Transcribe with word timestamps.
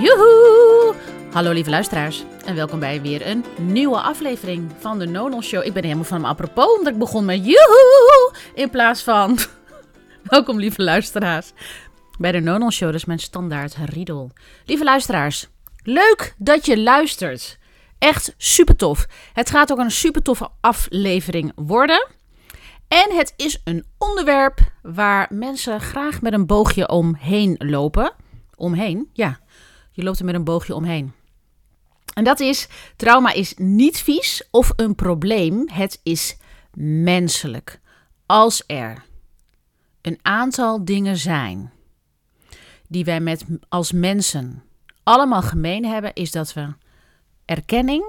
Joehoe! 0.00 0.94
Hallo 1.32 1.52
lieve 1.52 1.70
luisteraars 1.70 2.24
en 2.44 2.54
welkom 2.54 2.78
bij 2.78 3.00
weer 3.00 3.26
een 3.26 3.44
nieuwe 3.58 4.00
aflevering 4.00 4.70
van 4.78 4.98
de 4.98 5.06
Nonal 5.06 5.42
Show. 5.42 5.64
Ik 5.64 5.72
ben 5.72 5.82
helemaal 5.82 6.04
van 6.04 6.16
hem 6.16 6.26
apropos, 6.26 6.78
omdat 6.78 6.92
ik 6.92 6.98
begon 6.98 7.24
met 7.24 7.44
joehoe 7.44 8.32
in 8.54 8.70
plaats 8.70 9.02
van... 9.02 9.38
welkom 10.22 10.58
lieve 10.58 10.82
luisteraars 10.82 11.52
bij 12.18 12.32
de 12.32 12.40
Nonal 12.40 12.70
Show, 12.70 12.86
dat 12.86 12.96
is 12.96 13.04
mijn 13.04 13.18
standaard 13.18 13.76
riedel. 13.84 14.30
Lieve 14.66 14.84
luisteraars, 14.84 15.48
leuk 15.82 16.34
dat 16.38 16.66
je 16.66 16.80
luistert. 16.80 17.58
Echt 17.98 18.34
super 18.36 18.76
tof. 18.76 19.06
Het 19.32 19.50
gaat 19.50 19.72
ook 19.72 19.78
een 19.78 19.90
super 19.90 20.22
toffe 20.22 20.48
aflevering 20.60 21.52
worden. 21.54 22.06
En 22.88 23.16
het 23.16 23.32
is 23.36 23.60
een 23.64 23.84
onderwerp 23.98 24.58
waar 24.82 25.26
mensen 25.30 25.80
graag 25.80 26.20
met 26.22 26.32
een 26.32 26.46
boogje 26.46 26.88
omheen 26.88 27.54
lopen. 27.58 28.12
Omheen, 28.56 29.10
ja. 29.12 29.40
Je 29.92 30.02
loopt 30.02 30.18
er 30.18 30.24
met 30.24 30.34
een 30.34 30.44
boogje 30.44 30.74
omheen. 30.74 31.12
En 32.14 32.24
dat 32.24 32.40
is, 32.40 32.68
trauma 32.96 33.32
is 33.32 33.54
niet 33.56 33.98
vies 33.98 34.48
of 34.50 34.72
een 34.76 34.94
probleem. 34.94 35.68
Het 35.68 36.00
is 36.02 36.36
menselijk. 37.04 37.80
Als 38.26 38.64
er 38.66 39.04
een 40.00 40.18
aantal 40.22 40.84
dingen 40.84 41.16
zijn 41.16 41.72
die 42.88 43.04
wij 43.04 43.20
met, 43.20 43.44
als 43.68 43.92
mensen 43.92 44.62
allemaal 45.02 45.42
gemeen 45.42 45.84
hebben, 45.84 46.12
is 46.12 46.30
dat 46.30 46.52
we 46.52 46.74
erkenning, 47.44 48.04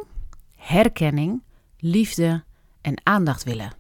herkenning, 0.56 1.44
liefde 1.78 2.44
en 2.82 3.02
aandacht 3.04 3.44
willen. 3.44 3.74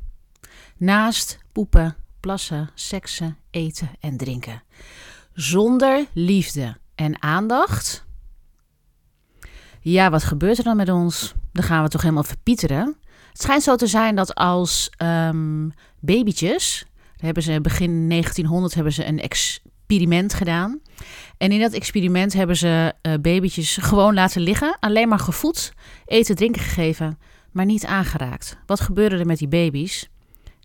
Naast 0.77 1.39
poepen, 1.51 1.95
plassen, 2.19 2.69
seksen, 2.73 3.37
eten 3.49 3.89
en 3.99 4.17
drinken. 4.17 4.63
Zonder 5.33 6.05
liefde 6.13 6.77
en 6.95 7.21
aandacht. 7.21 8.05
Ja, 9.79 10.09
wat 10.09 10.23
gebeurt 10.23 10.57
er 10.57 10.63
dan 10.63 10.77
met 10.77 10.89
ons? 10.89 11.33
Dan 11.51 11.63
gaan 11.63 11.83
we 11.83 11.89
toch 11.89 12.01
helemaal 12.01 12.23
verpieteren. 12.23 12.97
Het 13.29 13.41
schijnt 13.41 13.63
zo 13.63 13.75
te 13.75 13.87
zijn 13.87 14.15
dat 14.15 14.35
als 14.35 14.89
um, 14.97 15.73
babytjes, 15.99 16.85
hebben 17.17 17.43
ze 17.43 17.61
begin 17.61 18.09
1900 18.09 18.73
hebben 18.73 18.93
ze 18.93 19.05
een 19.05 19.19
experiment 19.19 20.33
gedaan. 20.33 20.79
En 21.37 21.51
in 21.51 21.59
dat 21.59 21.73
experiment 21.73 22.33
hebben 22.33 22.57
ze 22.57 22.93
uh, 23.01 23.13
babytjes 23.21 23.77
gewoon 23.81 24.13
laten 24.13 24.41
liggen, 24.41 24.77
alleen 24.79 25.07
maar 25.07 25.19
gevoed, 25.19 25.73
eten, 26.05 26.35
drinken 26.35 26.61
gegeven, 26.61 27.19
maar 27.51 27.65
niet 27.65 27.85
aangeraakt. 27.85 28.57
Wat 28.65 28.79
gebeurde 28.79 29.17
er 29.17 29.25
met 29.25 29.37
die 29.37 29.47
baby's? 29.47 30.09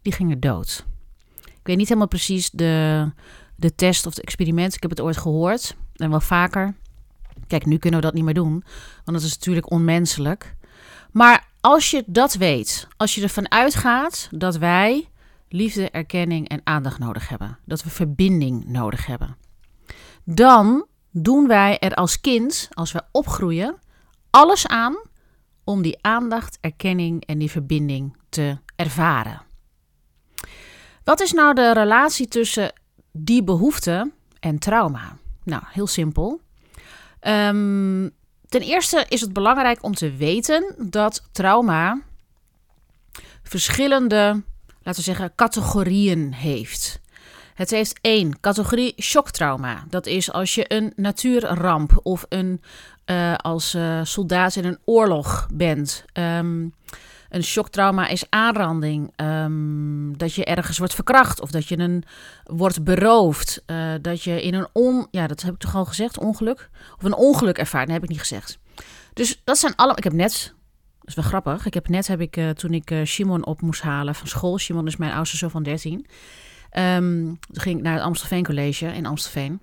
Die 0.02 0.12
gingen 0.12 0.40
dood. 0.40 0.86
Ik 1.44 1.66
weet 1.66 1.76
niet 1.76 1.88
helemaal 1.88 2.08
precies 2.08 2.50
de, 2.50 3.06
de 3.56 3.74
test 3.74 4.06
of 4.06 4.14
het 4.14 4.24
experiment. 4.24 4.74
Ik 4.74 4.82
heb 4.82 4.90
het 4.90 5.00
ooit 5.00 5.16
gehoord 5.16 5.76
en 6.00 6.10
wel 6.10 6.20
vaker. 6.20 6.74
Kijk, 7.46 7.66
nu 7.66 7.78
kunnen 7.78 8.00
we 8.00 8.06
dat 8.06 8.14
niet 8.14 8.24
meer 8.24 8.34
doen, 8.34 8.64
want 9.04 9.18
dat 9.18 9.22
is 9.22 9.34
natuurlijk 9.34 9.70
onmenselijk. 9.70 10.56
Maar 11.12 11.46
als 11.60 11.90
je 11.90 12.04
dat 12.06 12.34
weet, 12.34 12.88
als 12.96 13.14
je 13.14 13.22
ervan 13.22 13.50
uitgaat 13.50 14.28
dat 14.30 14.56
wij 14.56 15.08
liefde, 15.48 15.90
erkenning 15.90 16.48
en 16.48 16.60
aandacht 16.64 16.98
nodig 16.98 17.28
hebben, 17.28 17.58
dat 17.64 17.82
we 17.82 17.90
verbinding 17.90 18.64
nodig 18.66 19.06
hebben, 19.06 19.36
dan 20.24 20.86
doen 21.10 21.46
wij 21.46 21.78
er 21.78 21.94
als 21.94 22.20
kind, 22.20 22.68
als 22.72 22.92
we 22.92 23.02
opgroeien, 23.12 23.76
alles 24.30 24.66
aan 24.66 24.96
om 25.64 25.82
die 25.82 25.98
aandacht, 26.00 26.58
erkenning 26.60 27.24
en 27.26 27.38
die 27.38 27.50
verbinding 27.50 28.16
te 28.28 28.58
ervaren. 28.76 29.42
Wat 31.04 31.20
is 31.20 31.32
nou 31.32 31.54
de 31.54 31.72
relatie 31.72 32.28
tussen 32.28 32.72
die 33.12 33.44
behoefte 33.44 34.12
en 34.40 34.58
trauma? 34.58 35.16
Nou, 35.48 35.62
heel 35.66 35.86
simpel. 35.86 36.40
Um, 37.26 38.10
ten 38.48 38.60
eerste 38.60 39.06
is 39.08 39.20
het 39.20 39.32
belangrijk 39.32 39.82
om 39.82 39.94
te 39.94 40.10
weten 40.16 40.74
dat 40.78 41.28
trauma 41.32 42.00
verschillende, 43.42 44.42
laten 44.82 45.00
we 45.00 45.02
zeggen, 45.02 45.34
categorieën 45.34 46.32
heeft. 46.32 47.00
Het 47.58 47.70
heeft 47.70 47.98
één 48.00 48.40
categorie 48.40 48.94
shocktrauma. 49.02 49.84
Dat 49.88 50.06
is 50.06 50.32
als 50.32 50.54
je 50.54 50.64
een 50.74 50.92
natuurramp 50.96 52.00
of 52.02 52.26
een, 52.28 52.62
uh, 53.06 53.34
als 53.34 53.74
uh, 53.74 54.00
soldaat 54.02 54.56
in 54.56 54.64
een 54.64 54.78
oorlog 54.84 55.46
bent. 55.54 56.04
Um, 56.12 56.74
een 57.28 57.42
shocktrauma 57.42 58.08
is 58.08 58.24
aanranding. 58.28 59.12
Um, 59.16 60.18
dat 60.18 60.34
je 60.34 60.44
ergens 60.44 60.78
wordt 60.78 60.94
verkracht 60.94 61.40
of 61.40 61.50
dat 61.50 61.66
je 61.66 61.78
een, 61.78 62.04
wordt 62.44 62.84
beroofd. 62.84 63.62
Uh, 63.66 63.94
dat 64.02 64.22
je 64.22 64.42
in 64.42 64.54
een 64.54 64.68
on... 64.72 65.06
Ja, 65.10 65.26
dat 65.26 65.42
heb 65.42 65.54
ik 65.54 65.60
toch 65.60 65.74
al 65.74 65.84
gezegd, 65.84 66.18
ongeluk? 66.18 66.70
Of 66.96 67.04
een 67.04 67.14
ongeluk 67.14 67.58
ervaart, 67.58 67.84
dat 67.86 67.94
heb 67.94 68.04
ik 68.04 68.10
niet 68.10 68.18
gezegd. 68.18 68.58
Dus 69.12 69.40
dat 69.44 69.58
zijn 69.58 69.76
allemaal... 69.76 69.98
Ik 69.98 70.04
heb 70.04 70.12
net... 70.12 70.54
Dat 70.98 71.08
is 71.08 71.14
wel 71.14 71.24
grappig. 71.24 71.66
Ik 71.66 71.74
heb 71.74 71.88
net, 71.88 72.06
heb 72.06 72.20
ik, 72.20 72.40
toen 72.54 72.74
ik 72.74 72.92
Simon 73.02 73.46
op 73.46 73.60
moest 73.60 73.82
halen 73.82 74.14
van 74.14 74.26
school... 74.26 74.58
Simon 74.58 74.86
is 74.86 74.96
mijn 74.96 75.12
oudste 75.12 75.36
zoon 75.36 75.50
van 75.50 75.62
13. 75.62 76.06
Um, 76.72 77.38
toen 77.40 77.62
ging 77.62 77.76
ik 77.76 77.82
naar 77.82 77.94
het 77.94 78.02
Amstelveen 78.02 78.44
College 78.44 78.86
in 78.86 79.06
Amstelveen. 79.06 79.60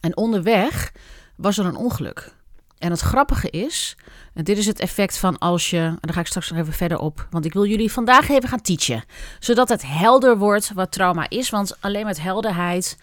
En 0.00 0.16
onderweg 0.16 0.92
was 1.36 1.58
er 1.58 1.64
een 1.64 1.76
ongeluk. 1.76 2.34
En 2.78 2.90
het 2.90 3.00
grappige 3.00 3.50
is, 3.50 3.96
en 4.34 4.44
dit 4.44 4.58
is 4.58 4.66
het 4.66 4.80
effect 4.80 5.18
van 5.18 5.38
als 5.38 5.70
je, 5.70 5.78
en 5.78 5.98
daar 6.00 6.14
ga 6.14 6.20
ik 6.20 6.26
straks 6.26 6.50
nog 6.50 6.58
even 6.58 6.72
verder 6.72 6.98
op, 6.98 7.26
want 7.30 7.44
ik 7.44 7.52
wil 7.52 7.66
jullie 7.66 7.92
vandaag 7.92 8.28
even 8.28 8.48
gaan 8.48 8.60
teachen, 8.60 9.04
zodat 9.38 9.68
het 9.68 9.82
helder 9.86 10.38
wordt 10.38 10.72
wat 10.72 10.92
trauma 10.92 11.28
is, 11.28 11.50
want 11.50 11.80
alleen 11.80 12.04
met 12.04 12.20
helderheid 12.20 12.98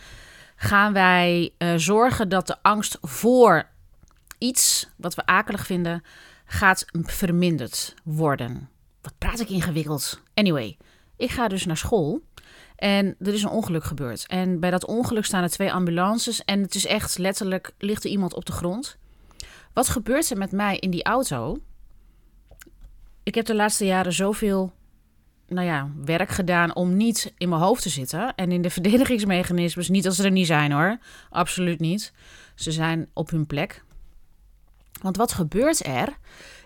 gaan 0.55 0.93
wij 0.93 1.53
uh, 1.57 1.73
zorgen 1.75 2.29
dat 2.29 2.47
de 2.47 2.57
angst 2.61 2.97
voor 3.01 3.67
iets 4.37 4.89
wat 4.95 5.15
we 5.15 5.25
akelig 5.25 5.65
vinden 5.65 6.03
gaat 6.45 6.85
verminderd 6.91 7.93
worden. 8.03 8.69
Wat 9.01 9.13
praat 9.17 9.39
ik 9.39 9.49
ingewikkeld? 9.49 10.21
Anyway, 10.33 10.77
ik 11.17 11.31
ga 11.31 11.47
dus 11.47 11.65
naar 11.65 11.77
school 11.77 12.21
en 12.75 13.15
er 13.19 13.33
is 13.33 13.43
een 13.43 13.49
ongeluk 13.49 13.83
gebeurd. 13.83 14.25
En 14.27 14.59
bij 14.59 14.71
dat 14.71 14.85
ongeluk 14.85 15.25
staan 15.25 15.43
er 15.43 15.49
twee 15.49 15.73
ambulances 15.73 16.45
en 16.45 16.61
het 16.61 16.75
is 16.75 16.85
echt 16.85 17.17
letterlijk 17.17 17.71
ligt 17.77 18.03
er 18.03 18.09
iemand 18.09 18.33
op 18.33 18.45
de 18.45 18.51
grond. 18.51 18.97
Wat 19.73 19.89
gebeurt 19.89 20.29
er 20.29 20.37
met 20.37 20.51
mij 20.51 20.77
in 20.77 20.89
die 20.89 21.03
auto? 21.03 21.59
Ik 23.23 23.35
heb 23.35 23.45
de 23.45 23.55
laatste 23.55 23.85
jaren 23.85 24.13
zoveel 24.13 24.73
nou 25.47 25.67
ja, 25.67 25.91
werk 26.05 26.29
gedaan 26.29 26.75
om 26.75 26.97
niet 26.97 27.33
in 27.37 27.49
mijn 27.49 27.61
hoofd 27.61 27.81
te 27.81 27.89
zitten. 27.89 28.35
En 28.35 28.51
in 28.51 28.61
de 28.61 28.69
verdedigingsmechanismes, 28.77 29.89
niet 29.89 30.05
als 30.05 30.15
ze 30.15 30.23
er 30.23 30.31
niet 30.31 30.47
zijn 30.47 30.71
hoor. 30.71 30.97
Absoluut 31.29 31.79
niet. 31.79 32.13
Ze 32.55 32.71
zijn 32.71 33.09
op 33.13 33.29
hun 33.29 33.47
plek. 33.47 33.83
Want 35.01 35.17
wat 35.17 35.31
gebeurt 35.31 35.85
er? 35.85 36.17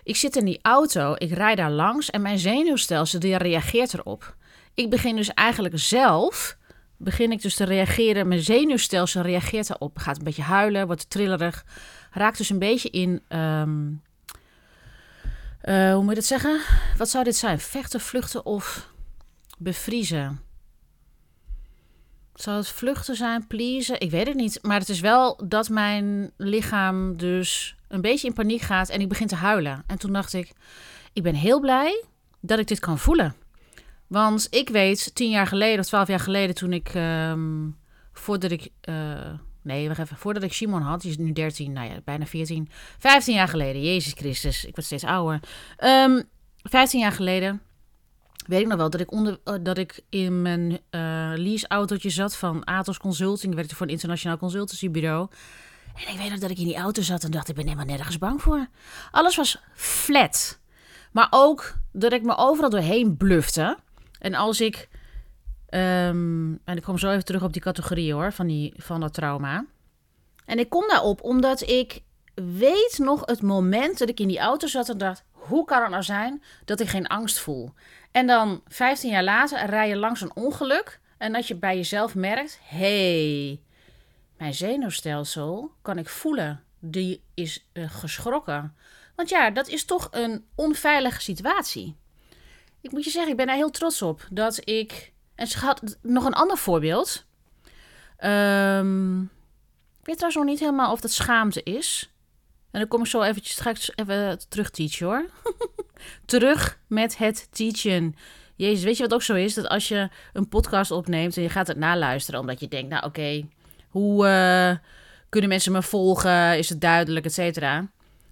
Ik 0.02 0.16
zit 0.16 0.36
in 0.36 0.44
die 0.44 0.58
auto, 0.62 1.14
ik 1.18 1.32
rijd 1.32 1.56
daar 1.56 1.70
langs 1.70 2.10
en 2.10 2.22
mijn 2.22 2.38
zenuwstelsel 2.38 3.20
die 3.20 3.36
reageert 3.36 3.94
erop. 3.94 4.36
Ik 4.78 4.90
begin 4.90 5.16
dus 5.16 5.34
eigenlijk 5.34 5.78
zelf, 5.78 6.56
begin 6.96 7.32
ik 7.32 7.42
dus 7.42 7.54
te 7.54 7.64
reageren. 7.64 8.28
Mijn 8.28 8.40
zenuwstelsel 8.40 9.22
reageert 9.22 9.70
erop. 9.70 9.98
Gaat 9.98 10.18
een 10.18 10.24
beetje 10.24 10.42
huilen, 10.42 10.86
wordt 10.86 11.10
trillerig 11.10 11.64
raakt 12.10 12.38
dus 12.38 12.50
een 12.50 12.58
beetje 12.58 12.90
in. 12.90 13.22
Um, 13.28 14.02
uh, 15.64 15.92
hoe 15.92 16.00
moet 16.00 16.08
je 16.08 16.14
dat 16.14 16.24
zeggen? 16.24 16.60
Wat 16.96 17.08
zou 17.08 17.24
dit 17.24 17.36
zijn? 17.36 17.58
Vechten, 17.58 18.00
vluchten 18.00 18.46
of 18.46 18.92
bevriezen? 19.58 20.40
Zou 22.34 22.56
het 22.56 22.68
vluchten 22.68 23.16
zijn, 23.16 23.46
pleasen? 23.46 24.00
Ik 24.00 24.10
weet 24.10 24.26
het 24.26 24.36
niet. 24.36 24.58
Maar 24.62 24.78
het 24.78 24.88
is 24.88 25.00
wel 25.00 25.40
dat 25.48 25.68
mijn 25.68 26.32
lichaam 26.36 27.16
dus 27.16 27.76
een 27.88 28.00
beetje 28.00 28.28
in 28.28 28.34
paniek 28.34 28.60
gaat 28.60 28.88
en 28.88 29.00
ik 29.00 29.08
begin 29.08 29.26
te 29.26 29.34
huilen. 29.34 29.84
En 29.86 29.98
toen 29.98 30.12
dacht 30.12 30.32
ik, 30.32 30.52
ik 31.12 31.22
ben 31.22 31.34
heel 31.34 31.60
blij 31.60 32.04
dat 32.40 32.58
ik 32.58 32.66
dit 32.66 32.80
kan 32.80 32.98
voelen. 32.98 33.46
Want 34.08 34.46
ik 34.50 34.68
weet, 34.68 35.14
tien 35.14 35.30
jaar 35.30 35.46
geleden 35.46 35.78
of 35.78 35.86
twaalf 35.86 36.08
jaar 36.08 36.20
geleden, 36.20 36.54
toen 36.54 36.72
ik, 36.72 36.94
um, 36.94 37.76
voordat 38.12 38.50
ik 38.50 38.68
uh, 38.88 39.30
Nee, 39.68 39.88
wacht 39.88 39.98
even. 39.98 40.16
Voordat 40.16 40.42
ik 40.42 40.52
Simon 40.52 40.82
had, 40.82 41.00
die 41.00 41.10
is 41.10 41.16
nu 41.16 41.32
13, 41.32 41.72
nou 41.72 41.88
ja, 41.88 42.00
bijna 42.04 42.26
14. 42.26 42.68
15 42.98 43.34
jaar 43.34 43.48
geleden, 43.48 43.82
Jezus 43.82 44.12
Christus, 44.12 44.64
ik 44.64 44.74
word 44.74 44.86
steeds 44.86 45.04
ouder. 45.04 45.40
Ehm, 45.76 46.22
15 46.62 47.00
jaar 47.00 47.12
geleden 47.12 47.62
weet 48.46 48.60
ik 48.60 48.66
nog 48.66 48.76
wel 48.76 48.90
dat 48.90 49.00
ik, 49.00 49.12
onder, 49.12 49.38
uh, 49.44 49.54
dat 49.62 49.78
ik 49.78 50.00
in 50.08 50.42
mijn 50.42 50.70
uh, 50.70 50.78
leaseautootje 51.34 52.10
zat 52.10 52.36
van 52.36 52.64
Atos 52.64 52.98
Consulting. 52.98 53.50
Ik 53.50 53.58
werkte 53.58 53.76
voor 53.76 53.86
een 53.86 53.92
internationaal 53.92 54.38
consultancybureau. 54.38 55.28
En 55.94 56.12
ik 56.12 56.18
weet 56.18 56.30
nog 56.30 56.38
dat 56.38 56.50
ik 56.50 56.58
in 56.58 56.66
die 56.66 56.76
auto 56.76 57.02
zat 57.02 57.24
en 57.24 57.30
dacht, 57.30 57.48
ik 57.48 57.54
ben 57.54 57.64
helemaal 57.64 57.86
nergens 57.86 58.18
bang 58.18 58.42
voor. 58.42 58.68
Alles 59.10 59.36
was 59.36 59.58
flat. 59.74 60.58
Maar 61.12 61.26
ook 61.30 61.74
dat 61.92 62.12
ik 62.12 62.22
me 62.22 62.36
overal 62.36 62.70
doorheen 62.70 63.16
blufte. 63.16 63.78
En 64.18 64.34
als 64.34 64.60
ik 64.60 64.88
Um, 65.70 66.60
en 66.64 66.76
ik 66.76 66.82
kom 66.82 66.98
zo 66.98 67.10
even 67.10 67.24
terug 67.24 67.42
op 67.42 67.52
die 67.52 67.62
categorie 67.62 68.12
hoor, 68.12 68.32
van, 68.32 68.46
die, 68.46 68.74
van 68.76 69.00
dat 69.00 69.14
trauma. 69.14 69.64
En 70.44 70.58
ik 70.58 70.68
kom 70.68 70.88
daarop 70.88 71.22
omdat 71.22 71.60
ik 71.68 72.02
weet 72.34 72.98
nog 72.98 73.22
het 73.26 73.42
moment 73.42 73.98
dat 73.98 74.08
ik 74.08 74.20
in 74.20 74.28
die 74.28 74.38
auto 74.38 74.66
zat 74.66 74.88
en 74.88 74.98
dacht: 74.98 75.24
hoe 75.30 75.64
kan 75.64 75.82
het 75.82 75.90
nou 75.90 76.02
zijn 76.02 76.42
dat 76.64 76.80
ik 76.80 76.88
geen 76.88 77.06
angst 77.06 77.38
voel? 77.38 77.72
En 78.12 78.26
dan 78.26 78.62
15 78.66 79.10
jaar 79.10 79.24
later 79.24 79.66
rij 79.66 79.88
je 79.88 79.96
langs 79.96 80.20
een 80.20 80.36
ongeluk 80.36 81.00
en 81.18 81.32
dat 81.32 81.46
je 81.46 81.54
bij 81.54 81.76
jezelf 81.76 82.14
merkt: 82.14 82.60
hey, 82.62 83.60
mijn 84.36 84.54
zenuwstelsel 84.54 85.72
kan 85.82 85.98
ik 85.98 86.08
voelen 86.08 86.62
die 86.78 87.22
is 87.34 87.66
uh, 87.72 87.90
geschrokken. 87.90 88.74
Want 89.14 89.28
ja, 89.28 89.50
dat 89.50 89.68
is 89.68 89.84
toch 89.84 90.08
een 90.10 90.44
onveilige 90.54 91.20
situatie. 91.20 91.96
Ik 92.88 92.94
moet 92.94 93.04
je 93.04 93.10
zeggen, 93.10 93.30
ik 93.30 93.36
ben 93.36 93.46
daar 93.46 93.56
heel 93.56 93.70
trots 93.70 94.02
op 94.02 94.26
dat 94.30 94.60
ik. 94.64 95.12
En 95.34 95.46
ze 95.46 95.58
had 95.58 95.96
nog 96.02 96.24
een 96.24 96.32
ander 96.32 96.56
voorbeeld. 96.56 97.24
Um, 98.24 99.22
ik 100.00 100.06
weet 100.06 100.16
trouwens 100.16 100.34
nog 100.34 100.44
niet 100.44 100.60
helemaal 100.60 100.92
of 100.92 101.00
dat 101.00 101.10
schaamte 101.10 101.62
is. 101.62 102.10
En 102.70 102.80
dan 102.80 102.88
kom 102.88 103.00
ik 103.00 103.06
zo 103.06 103.22
eventjes 103.22 103.52
straks 103.52 103.90
even 103.94 104.38
terug 104.48 104.70
teachen 104.70 105.06
hoor. 105.06 105.30
terug 106.24 106.78
met 106.86 107.18
het 107.18 107.48
teachen. 107.50 108.14
Jezus, 108.56 108.84
weet 108.84 108.96
je 108.96 109.02
wat 109.02 109.14
ook 109.14 109.22
zo 109.22 109.34
is? 109.34 109.54
Dat 109.54 109.68
als 109.68 109.88
je 109.88 110.08
een 110.32 110.48
podcast 110.48 110.90
opneemt 110.90 111.36
en 111.36 111.42
je 111.42 111.48
gaat 111.48 111.66
het 111.66 111.76
naluisteren, 111.76 112.40
omdat 112.40 112.60
je 112.60 112.68
denkt, 112.68 112.90
nou 112.90 113.04
oké, 113.04 113.48
hoe 113.88 114.26
uh, 114.26 114.76
kunnen 115.28 115.50
mensen 115.50 115.72
me 115.72 115.82
volgen? 115.82 116.58
Is 116.58 116.68
het 116.68 116.80
duidelijk, 116.80 117.26
et 117.26 117.32
cetera? 117.32 117.88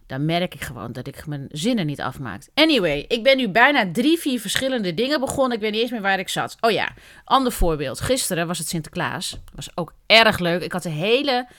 Dan 0.07 0.25
merk 0.25 0.55
ik 0.55 0.61
gewoon 0.61 0.93
dat 0.93 1.07
ik 1.07 1.27
mijn 1.27 1.47
zinnen 1.51 1.87
niet 1.87 2.01
afmaak. 2.01 2.43
Anyway, 2.55 3.05
ik 3.09 3.23
ben 3.23 3.37
nu 3.37 3.49
bijna 3.49 3.93
drie, 3.93 4.19
vier 4.19 4.41
verschillende 4.41 4.95
dingen 4.95 5.21
begonnen. 5.21 5.57
Ik 5.57 5.63
weet 5.63 5.73
niet 5.73 5.81
eens 5.81 5.91
meer 5.91 6.01
waar 6.01 6.19
ik 6.19 6.29
zat. 6.29 6.57
Oh 6.61 6.71
ja, 6.71 6.89
ander 7.25 7.53
voorbeeld. 7.53 8.01
Gisteren 8.01 8.47
was 8.47 8.59
het 8.59 8.69
Sinterklaas. 8.69 9.39
Was 9.55 9.71
ook 9.75 9.93
erg 10.07 10.39
leuk. 10.39 10.63
Ik 10.63 10.73
had 10.73 10.83
de 10.83 10.89
hele, 10.89 11.47
uh, 11.49 11.51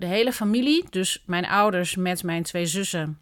de 0.00 0.06
hele 0.06 0.32
familie, 0.32 0.84
dus 0.90 1.22
mijn 1.26 1.46
ouders 1.46 1.96
met 1.96 2.22
mijn 2.22 2.42
twee 2.42 2.66
zussen 2.66 3.18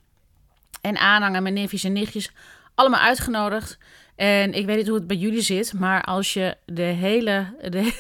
en 0.80 0.96
aanhangen, 0.96 1.42
mijn 1.42 1.54
neefjes 1.54 1.84
en 1.84 1.92
nichtjes, 1.92 2.30
allemaal 2.74 3.00
uitgenodigd. 3.00 3.78
En 4.16 4.52
ik 4.52 4.66
weet 4.66 4.76
niet 4.76 4.86
hoe 4.86 4.96
het 4.96 5.06
bij 5.06 5.16
jullie 5.16 5.40
zit, 5.40 5.72
maar 5.72 6.02
als 6.02 6.32
je 6.32 6.56
de 6.64 6.82
hele, 6.82 7.54
de, 7.70 7.92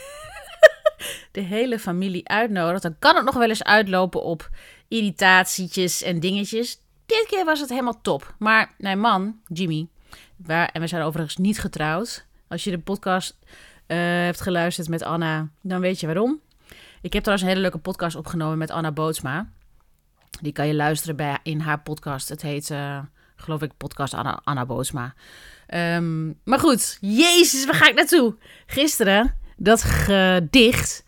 de 1.32 1.40
hele 1.40 1.78
familie 1.78 2.28
uitnodigt, 2.28 2.82
dan 2.82 2.96
kan 2.98 3.16
het 3.16 3.24
nog 3.24 3.34
wel 3.34 3.48
eens 3.48 3.64
uitlopen 3.64 4.22
op 4.22 4.50
irritatietjes 4.88 6.02
en 6.02 6.20
dingetjes. 6.20 6.80
Dit 7.06 7.26
keer 7.28 7.44
was 7.44 7.60
het 7.60 7.68
helemaal 7.68 8.00
top. 8.02 8.34
Maar 8.38 8.74
mijn 8.78 9.00
man, 9.00 9.40
Jimmy, 9.46 9.88
waar, 10.36 10.68
en 10.72 10.80
we 10.80 10.86
zijn 10.86 11.02
overigens 11.02 11.36
niet 11.36 11.60
getrouwd. 11.60 12.26
Als 12.48 12.64
je 12.64 12.70
de 12.70 12.78
podcast 12.78 13.36
uh, 13.42 13.96
hebt 13.98 14.40
geluisterd 14.40 14.88
met 14.88 15.02
Anna, 15.02 15.48
dan 15.62 15.80
weet 15.80 16.00
je 16.00 16.06
waarom. 16.06 16.40
Ik 17.02 17.12
heb 17.12 17.22
trouwens 17.22 17.42
een 17.42 17.54
hele 17.54 17.60
leuke 17.60 17.78
podcast 17.78 18.16
opgenomen 18.16 18.58
met 18.58 18.70
Anna 18.70 18.92
Bootsma. 18.92 19.50
Die 20.40 20.52
kan 20.52 20.66
je 20.66 20.74
luisteren 20.74 21.16
bij, 21.16 21.38
in 21.42 21.60
haar 21.60 21.80
podcast. 21.80 22.28
Het 22.28 22.42
heet, 22.42 22.70
uh, 22.70 22.98
geloof 23.36 23.62
ik, 23.62 23.72
podcast 23.76 24.14
Anna, 24.14 24.40
Anna 24.44 24.66
Bootsma. 24.66 25.14
Um, 25.74 26.38
maar 26.44 26.58
goed, 26.58 26.98
jezus, 27.00 27.64
waar 27.64 27.74
ga 27.74 27.88
ik 27.88 27.94
naartoe? 27.94 28.34
Gisteren, 28.66 29.34
dat 29.56 29.82
gedicht. 29.82 31.04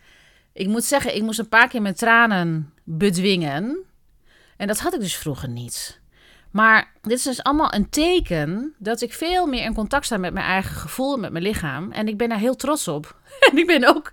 Ik 0.53 0.67
moet 0.67 0.85
zeggen, 0.85 1.17
ik 1.17 1.23
moest 1.23 1.38
een 1.38 1.49
paar 1.49 1.69
keer 1.69 1.83
mijn 1.83 1.94
tranen 1.94 2.73
bedwingen. 2.97 3.79
En 4.57 4.67
dat 4.67 4.79
had 4.81 4.95
ik 4.95 5.01
dus 5.01 5.17
vroeger 5.17 5.49
niet. 5.49 6.01
Maar 6.51 6.93
dit 7.03 7.19
is 7.19 7.23
dus 7.23 7.43
allemaal 7.43 7.75
een 7.75 7.89
teken 7.91 8.75
dat 8.79 9.01
ik 9.01 9.13
veel 9.13 9.47
meer 9.47 9.65
in 9.65 9.75
contact 9.75 10.05
sta 10.05 10.17
met 10.17 10.33
mijn 10.33 10.47
eigen 10.47 10.77
gevoel, 10.77 11.17
met 11.17 11.33
mijn 11.33 11.45
lichaam. 11.45 11.93
En 11.93 12.09
ik 12.09 12.17
ben 12.17 12.29
daar 12.29 12.39
heel 12.39 12.57
trots 12.57 12.89
op. 12.89 13.17
En 13.51 13.59
ik 13.59 13.67
ben 13.67 13.85
ook. 13.85 14.13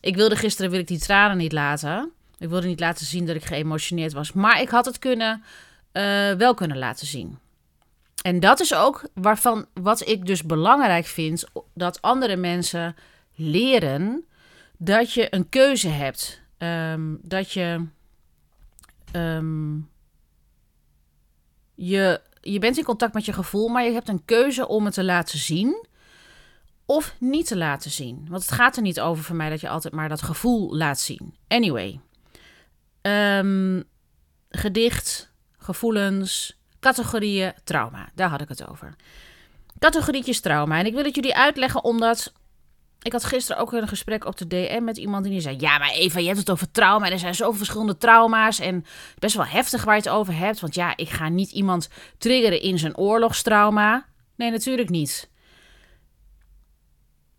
Ik 0.00 0.16
wilde 0.16 0.36
gisteren 0.36 0.70
wil 0.70 0.80
ik 0.80 0.86
die 0.86 0.98
tranen 0.98 1.36
niet 1.36 1.52
laten. 1.52 2.10
Ik 2.38 2.48
wilde 2.48 2.66
niet 2.66 2.80
laten 2.80 3.06
zien 3.06 3.26
dat 3.26 3.36
ik 3.36 3.44
geëmotioneerd 3.44 4.12
was. 4.12 4.32
Maar 4.32 4.60
ik 4.60 4.68
had 4.68 4.84
het 4.84 4.98
kunnen, 4.98 5.42
uh, 5.92 6.32
wel 6.32 6.54
kunnen 6.54 6.78
laten 6.78 7.06
zien. 7.06 7.38
En 8.22 8.40
dat 8.40 8.60
is 8.60 8.74
ook 8.74 9.08
waarvan 9.14 9.66
wat 9.74 10.08
ik 10.08 10.26
dus 10.26 10.42
belangrijk 10.42 11.06
vind: 11.06 11.44
dat 11.74 12.02
andere 12.02 12.36
mensen 12.36 12.96
leren 13.34 14.24
dat 14.76 15.12
je 15.12 15.34
een 15.34 15.48
keuze 15.48 15.88
hebt. 15.88 16.42
Um, 16.58 17.18
dat 17.22 17.52
je, 17.52 17.86
um, 19.12 19.90
je. 21.74 22.20
Je 22.40 22.58
bent 22.58 22.78
in 22.78 22.84
contact 22.84 23.14
met 23.14 23.24
je 23.24 23.32
gevoel, 23.32 23.68
maar 23.68 23.84
je 23.84 23.92
hebt 23.92 24.08
een 24.08 24.24
keuze 24.24 24.68
om 24.68 24.84
het 24.84 24.94
te 24.94 25.04
laten 25.04 25.38
zien 25.38 25.86
of 26.86 27.16
niet 27.18 27.46
te 27.46 27.56
laten 27.56 27.90
zien. 27.90 28.26
Want 28.28 28.42
het 28.42 28.52
gaat 28.52 28.76
er 28.76 28.82
niet 28.82 29.00
over 29.00 29.24
voor 29.24 29.36
mij 29.36 29.50
dat 29.50 29.60
je 29.60 29.68
altijd 29.68 29.94
maar 29.94 30.08
dat 30.08 30.22
gevoel 30.22 30.76
laat 30.76 31.00
zien. 31.00 31.34
Anyway. 31.48 32.00
Um, 33.02 33.84
gedicht, 34.50 35.32
gevoelens, 35.58 36.58
categorieën, 36.80 37.52
trauma. 37.64 38.08
Daar 38.14 38.28
had 38.28 38.40
ik 38.40 38.48
het 38.48 38.68
over. 38.68 38.94
Categorietjes 39.78 40.40
trauma. 40.40 40.78
En 40.78 40.86
ik 40.86 40.94
wil 40.94 41.04
het 41.04 41.14
jullie 41.14 41.36
uitleggen 41.36 41.84
omdat 41.84 42.32
ik 43.04 43.12
had 43.12 43.24
gisteren 43.24 43.62
ook 43.62 43.72
een 43.72 43.88
gesprek 43.88 44.24
op 44.24 44.36
de 44.36 44.46
DM 44.46 44.84
met 44.84 44.96
iemand 44.96 45.24
die 45.24 45.40
zei: 45.40 45.56
Ja, 45.58 45.78
maar 45.78 45.90
Eva, 45.90 46.18
je 46.18 46.26
hebt 46.26 46.38
het 46.38 46.50
over 46.50 46.70
trauma. 46.70 47.06
En 47.06 47.12
er 47.12 47.18
zijn 47.18 47.34
zoveel 47.34 47.56
verschillende 47.56 47.96
trauma's. 47.96 48.58
En 48.58 48.84
best 49.18 49.36
wel 49.36 49.46
heftig 49.46 49.84
waar 49.84 49.94
je 49.94 50.00
het 50.00 50.10
over 50.10 50.36
hebt. 50.36 50.60
Want 50.60 50.74
ja, 50.74 50.96
ik 50.96 51.08
ga 51.08 51.28
niet 51.28 51.50
iemand 51.50 51.88
triggeren 52.18 52.60
in 52.60 52.78
zijn 52.78 52.96
oorlogstrauma. 52.96 54.06
Nee, 54.36 54.50
natuurlijk 54.50 54.88
niet. 54.88 55.30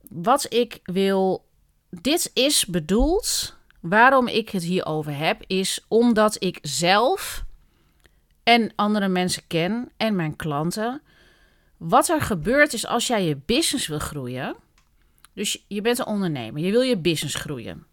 Wat 0.09 0.53
ik 0.53 0.79
wil. 0.83 1.45
Dit 1.89 2.31
is 2.33 2.65
bedoeld. 2.65 3.55
Waarom 3.81 4.27
ik 4.27 4.49
het 4.49 4.63
hierover 4.63 5.17
heb, 5.17 5.43
is 5.47 5.85
omdat 5.87 6.43
ik 6.43 6.59
zelf 6.61 7.43
en 8.43 8.71
andere 8.75 9.07
mensen 9.07 9.43
ken 9.47 9.91
en 9.97 10.15
mijn 10.15 10.35
klanten. 10.35 11.01
Wat 11.77 12.09
er 12.09 12.21
gebeurt 12.21 12.73
is 12.73 12.87
als 12.87 13.07
jij 13.07 13.25
je 13.25 13.37
business 13.45 13.87
wil 13.87 13.99
groeien 13.99 14.55
dus 15.35 15.65
je 15.67 15.81
bent 15.81 15.99
een 15.99 16.05
ondernemer, 16.05 16.61
je 16.61 16.71
wil 16.71 16.81
je 16.81 16.97
business 16.97 17.35
groeien. 17.35 17.85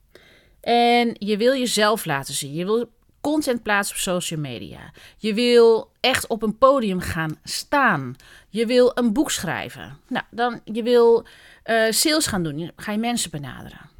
En 0.60 1.16
je 1.18 1.36
wil 1.36 1.52
jezelf 1.52 2.04
laten 2.04 2.34
zien. 2.34 2.54
Je 2.54 2.64
wil 2.64 2.90
content 3.20 3.62
plaatsen 3.62 3.96
op 3.96 4.02
social 4.02 4.40
media. 4.40 4.92
Je 5.16 5.34
wil 5.34 5.90
echt 6.00 6.26
op 6.26 6.42
een 6.42 6.58
podium 6.58 7.00
gaan 7.00 7.38
staan. 7.44 8.16
Je 8.48 8.66
wil 8.66 8.92
een 8.94 9.12
boek 9.12 9.30
schrijven. 9.30 9.98
Nou, 10.08 10.24
dan 10.30 10.60
je 10.64 10.82
wil 10.82 11.26
uh, 11.66 11.90
sales 11.90 12.26
gaan 12.26 12.42
doen. 12.42 12.70
Ga 12.76 12.92
je 12.92 12.98
mensen 12.98 13.30
benaderen. 13.30 13.90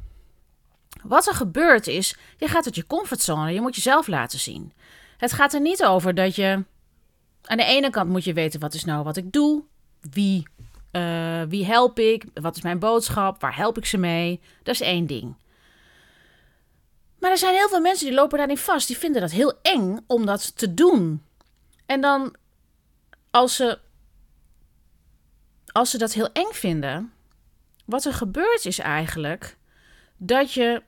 Wat 1.03 1.27
er 1.27 1.33
gebeurt 1.33 1.87
is, 1.87 2.15
je 2.37 2.47
gaat 2.47 2.65
uit 2.65 2.75
je 2.75 2.87
comfortzone. 2.87 3.53
Je 3.53 3.61
moet 3.61 3.75
jezelf 3.75 4.07
laten 4.07 4.39
zien. 4.39 4.73
Het 5.17 5.33
gaat 5.33 5.53
er 5.53 5.61
niet 5.61 5.83
over 5.83 6.15
dat 6.15 6.35
je. 6.35 6.63
Aan 7.43 7.57
de 7.57 7.65
ene 7.65 7.89
kant 7.89 8.09
moet 8.09 8.23
je 8.23 8.33
weten 8.33 8.59
wat 8.59 8.73
is 8.73 8.85
nou 8.85 9.03
wat 9.03 9.17
ik 9.17 9.31
doe. 9.31 9.63
Wie 10.11 10.47
uh, 10.95 11.41
wie 11.47 11.65
help 11.65 11.99
ik? 11.99 12.25
Wat 12.33 12.55
is 12.55 12.61
mijn 12.61 12.79
boodschap? 12.79 13.41
Waar 13.41 13.55
help 13.55 13.77
ik 13.77 13.85
ze 13.85 13.97
mee? 13.97 14.41
Dat 14.63 14.73
is 14.73 14.81
één 14.81 15.05
ding. 15.05 15.35
Maar 17.19 17.31
er 17.31 17.37
zijn 17.37 17.55
heel 17.55 17.69
veel 17.69 17.79
mensen 17.81 18.05
die 18.05 18.15
lopen 18.15 18.37
daarin 18.37 18.57
vast. 18.57 18.87
Die 18.87 18.97
vinden 18.97 19.21
dat 19.21 19.31
heel 19.31 19.59
eng 19.61 19.97
om 20.07 20.25
dat 20.25 20.57
te 20.57 20.73
doen. 20.73 21.23
En 21.85 22.01
dan, 22.01 22.35
als 23.31 23.55
ze, 23.55 23.79
als 25.71 25.89
ze 25.89 25.97
dat 25.97 26.13
heel 26.13 26.31
eng 26.31 26.51
vinden, 26.51 27.13
wat 27.85 28.05
er 28.05 28.13
gebeurt 28.13 28.65
is 28.65 28.79
eigenlijk 28.79 29.57
dat 30.17 30.53
je 30.53 30.83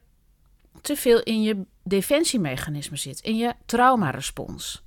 te 0.81 0.95
veel 0.95 1.24
in 1.24 1.41
je 1.41 1.65
defensiemechanisme 1.83 2.97
zit, 2.97 3.19
in 3.19 3.38
je 3.38 3.53
traumarespons. 3.65 4.83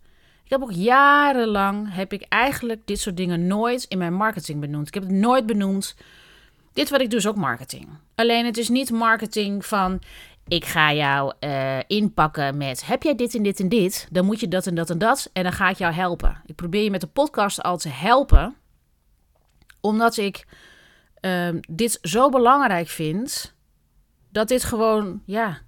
Ik 0.49 0.55
heb 0.55 0.63
ook 0.63 0.73
jarenlang, 0.73 1.95
heb 1.95 2.13
ik 2.13 2.27
eigenlijk 2.29 2.87
dit 2.87 3.01
soort 3.01 3.17
dingen 3.17 3.47
nooit 3.47 3.85
in 3.85 3.99
mijn 3.99 4.15
marketing 4.15 4.61
benoemd. 4.61 4.89
Ik 4.89 4.95
heb 4.95 5.03
het 5.03 5.13
nooit 5.13 5.47
benoemd. 5.47 5.97
Dit 6.73 6.91
wat 6.91 7.01
ik 7.01 7.11
doe 7.11 7.19
is 7.19 7.27
ook 7.27 7.37
marketing. 7.37 7.89
Alleen 8.15 8.47
het 8.47 8.57
is 8.57 8.69
niet 8.69 8.91
marketing 8.91 9.67
van, 9.67 10.01
ik 10.47 10.65
ga 10.65 10.93
jou 10.93 11.33
uh, 11.41 11.79
inpakken 11.87 12.57
met, 12.57 12.87
heb 12.87 13.03
jij 13.03 13.15
dit 13.15 13.35
en 13.35 13.43
dit 13.43 13.61
en 13.61 13.69
dit? 13.69 14.09
Dan 14.11 14.25
moet 14.25 14.41
je 14.41 14.49
dat 14.49 14.67
en 14.67 14.75
dat 14.75 14.91
en 14.91 14.99
dat 14.99 15.31
en 15.33 15.43
dan 15.43 15.53
ga 15.53 15.69
ik 15.69 15.79
jou 15.79 15.93
helpen. 15.95 16.43
Ik 16.47 16.55
probeer 16.55 16.83
je 16.83 16.91
met 16.91 17.01
de 17.01 17.07
podcast 17.07 17.63
al 17.63 17.77
te 17.77 17.89
helpen, 17.89 18.57
omdat 19.81 20.17
ik 20.17 20.47
uh, 21.21 21.49
dit 21.69 21.99
zo 22.03 22.29
belangrijk 22.29 22.89
vind, 22.89 23.55
dat 24.31 24.49
dit 24.49 24.65
gewoon, 24.65 25.23
ja, 25.25 25.59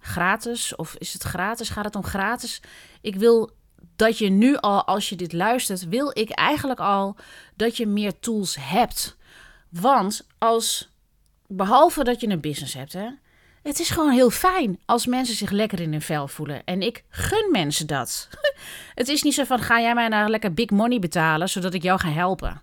gratis, 0.00 0.76
of 0.76 0.94
is 0.94 1.12
het 1.12 1.22
gratis? 1.22 1.68
Gaat 1.68 1.84
het 1.84 1.96
om 1.96 2.04
gratis? 2.04 2.62
Ik 3.00 3.16
wil 3.16 3.56
dat 3.96 4.18
je 4.18 4.28
nu 4.28 4.56
al, 4.56 4.84
als 4.84 5.08
je 5.08 5.16
dit 5.16 5.32
luistert, 5.32 5.88
wil 5.88 6.10
ik 6.18 6.30
eigenlijk 6.30 6.80
al 6.80 7.16
dat 7.56 7.76
je 7.76 7.86
meer 7.86 8.18
tools 8.18 8.56
hebt. 8.60 9.16
Want 9.68 10.26
als, 10.38 10.90
behalve 11.46 12.04
dat 12.04 12.20
je 12.20 12.28
een 12.28 12.40
business 12.40 12.74
hebt, 12.74 12.92
hè, 12.92 13.08
het 13.62 13.78
is 13.78 13.90
gewoon 13.90 14.10
heel 14.10 14.30
fijn 14.30 14.80
als 14.84 15.06
mensen 15.06 15.34
zich 15.34 15.50
lekker 15.50 15.80
in 15.80 15.92
hun 15.92 16.02
vel 16.02 16.28
voelen. 16.28 16.64
En 16.64 16.82
ik 16.82 17.04
gun 17.08 17.50
mensen 17.50 17.86
dat. 17.86 18.28
het 18.94 19.08
is 19.08 19.22
niet 19.22 19.34
zo 19.34 19.44
van, 19.44 19.58
ga 19.58 19.80
jij 19.80 19.94
mij 19.94 20.08
nou 20.08 20.30
lekker 20.30 20.54
big 20.54 20.70
money 20.70 20.98
betalen, 20.98 21.48
zodat 21.48 21.74
ik 21.74 21.82
jou 21.82 22.00
ga 22.00 22.10
helpen. 22.10 22.62